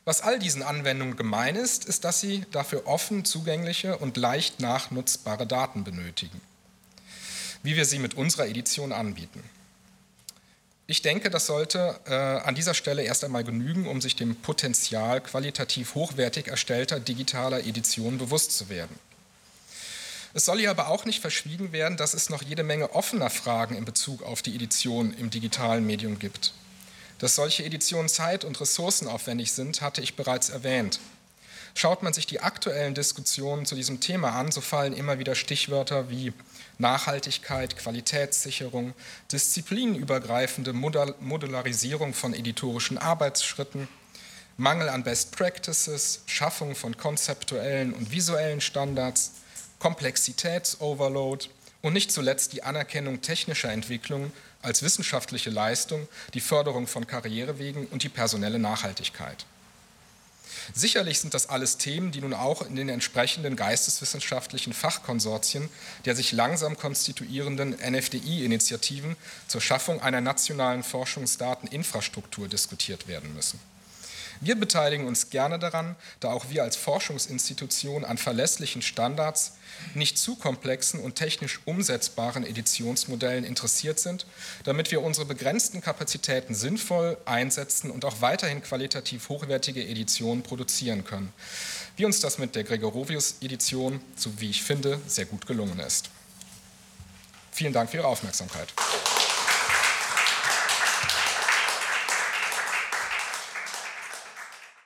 Was 0.04 0.22
all 0.22 0.38
diesen 0.38 0.62
Anwendungen 0.62 1.16
gemein 1.16 1.54
ist, 1.54 1.84
ist, 1.84 2.04
dass 2.04 2.20
sie 2.20 2.46
dafür 2.50 2.86
offen 2.86 3.26
zugängliche 3.26 3.98
und 3.98 4.16
leicht 4.16 4.58
nachnutzbare 4.58 5.46
Daten 5.46 5.84
benötigen, 5.84 6.40
wie 7.62 7.76
wir 7.76 7.84
sie 7.84 7.98
mit 7.98 8.14
unserer 8.14 8.46
Edition 8.46 8.92
anbieten. 8.92 9.42
Ich 10.90 11.02
denke, 11.02 11.28
das 11.28 11.44
sollte 11.44 12.00
äh, 12.06 12.14
an 12.14 12.54
dieser 12.54 12.72
Stelle 12.72 13.02
erst 13.02 13.22
einmal 13.22 13.44
genügen, 13.44 13.86
um 13.86 14.00
sich 14.00 14.16
dem 14.16 14.36
Potenzial 14.36 15.20
qualitativ 15.20 15.94
hochwertig 15.94 16.48
erstellter 16.48 16.98
digitaler 16.98 17.66
Editionen 17.66 18.18
bewusst 18.18 18.56
zu 18.56 18.70
werden. 18.70 18.98
Es 20.32 20.46
soll 20.46 20.60
hier 20.60 20.70
aber 20.70 20.88
auch 20.88 21.04
nicht 21.04 21.20
verschwiegen 21.20 21.72
werden, 21.72 21.98
dass 21.98 22.14
es 22.14 22.30
noch 22.30 22.42
jede 22.42 22.62
Menge 22.62 22.94
offener 22.94 23.28
Fragen 23.28 23.74
in 23.76 23.84
Bezug 23.84 24.22
auf 24.22 24.40
die 24.40 24.54
Edition 24.54 25.12
im 25.12 25.28
digitalen 25.28 25.84
Medium 25.84 26.18
gibt. 26.18 26.54
Dass 27.18 27.34
solche 27.34 27.64
Editionen 27.64 28.08
zeit- 28.08 28.46
und 28.46 28.58
ressourcenaufwendig 28.58 29.52
sind, 29.52 29.82
hatte 29.82 30.00
ich 30.00 30.16
bereits 30.16 30.48
erwähnt. 30.48 31.00
Schaut 31.74 32.02
man 32.02 32.12
sich 32.12 32.26
die 32.26 32.40
aktuellen 32.40 32.94
Diskussionen 32.94 33.66
zu 33.66 33.74
diesem 33.74 34.00
Thema 34.00 34.32
an, 34.32 34.50
so 34.50 34.60
fallen 34.60 34.92
immer 34.92 35.18
wieder 35.18 35.34
Stichwörter 35.34 36.10
wie 36.10 36.32
Nachhaltigkeit, 36.78 37.76
Qualitätssicherung, 37.76 38.94
disziplinübergreifende 39.32 40.72
Modularisierung 40.72 42.14
von 42.14 42.34
editorischen 42.34 42.98
Arbeitsschritten, 42.98 43.88
Mangel 44.56 44.88
an 44.88 45.04
Best 45.04 45.36
Practices, 45.36 46.22
Schaffung 46.26 46.74
von 46.74 46.96
konzeptuellen 46.96 47.92
und 47.92 48.10
visuellen 48.10 48.60
Standards, 48.60 49.32
Komplexitätsoverload 49.78 51.48
und 51.82 51.92
nicht 51.92 52.10
zuletzt 52.10 52.52
die 52.52 52.64
Anerkennung 52.64 53.20
technischer 53.20 53.70
Entwicklungen 53.70 54.32
als 54.62 54.82
wissenschaftliche 54.82 55.50
Leistung, 55.50 56.08
die 56.34 56.40
Förderung 56.40 56.88
von 56.88 57.06
Karrierewegen 57.06 57.86
und 57.86 58.02
die 58.02 58.08
personelle 58.08 58.58
Nachhaltigkeit. 58.58 59.46
Sicherlich 60.74 61.20
sind 61.20 61.34
das 61.34 61.48
alles 61.48 61.78
Themen, 61.78 62.12
die 62.12 62.20
nun 62.20 62.34
auch 62.34 62.62
in 62.62 62.76
den 62.76 62.88
entsprechenden 62.88 63.56
geisteswissenschaftlichen 63.56 64.72
Fachkonsortien 64.72 65.68
der 66.04 66.16
sich 66.16 66.32
langsam 66.32 66.76
konstituierenden 66.76 67.74
NFDI-Initiativen 67.74 69.16
zur 69.46 69.60
Schaffung 69.60 70.00
einer 70.00 70.20
nationalen 70.20 70.82
Forschungsdateninfrastruktur 70.82 72.48
diskutiert 72.48 73.08
werden 73.08 73.34
müssen. 73.34 73.60
Wir 74.40 74.54
beteiligen 74.54 75.06
uns 75.06 75.30
gerne 75.30 75.58
daran, 75.58 75.96
da 76.20 76.30
auch 76.30 76.50
wir 76.50 76.62
als 76.62 76.76
Forschungsinstitution 76.76 78.04
an 78.04 78.18
verlässlichen 78.18 78.82
Standards, 78.82 79.54
nicht 79.94 80.18
zu 80.18 80.36
komplexen 80.36 81.00
und 81.00 81.14
technisch 81.14 81.60
umsetzbaren 81.64 82.44
Editionsmodellen 82.44 83.44
interessiert 83.44 83.98
sind, 83.98 84.26
damit 84.64 84.90
wir 84.90 85.02
unsere 85.02 85.26
begrenzten 85.26 85.80
Kapazitäten 85.80 86.54
sinnvoll 86.54 87.16
einsetzen 87.24 87.90
und 87.90 88.04
auch 88.04 88.20
weiterhin 88.20 88.62
qualitativ 88.62 89.28
hochwertige 89.28 89.84
Editionen 89.84 90.42
produzieren 90.42 91.04
können, 91.04 91.32
wie 91.96 92.04
uns 92.04 92.20
das 92.20 92.38
mit 92.38 92.54
der 92.54 92.64
Gregorovius-Edition, 92.64 94.00
so 94.16 94.40
wie 94.40 94.50
ich 94.50 94.62
finde, 94.62 95.00
sehr 95.06 95.26
gut 95.26 95.46
gelungen 95.46 95.78
ist. 95.80 96.10
Vielen 97.50 97.72
Dank 97.72 97.90
für 97.90 97.98
Ihre 97.98 98.06
Aufmerksamkeit. 98.06 98.72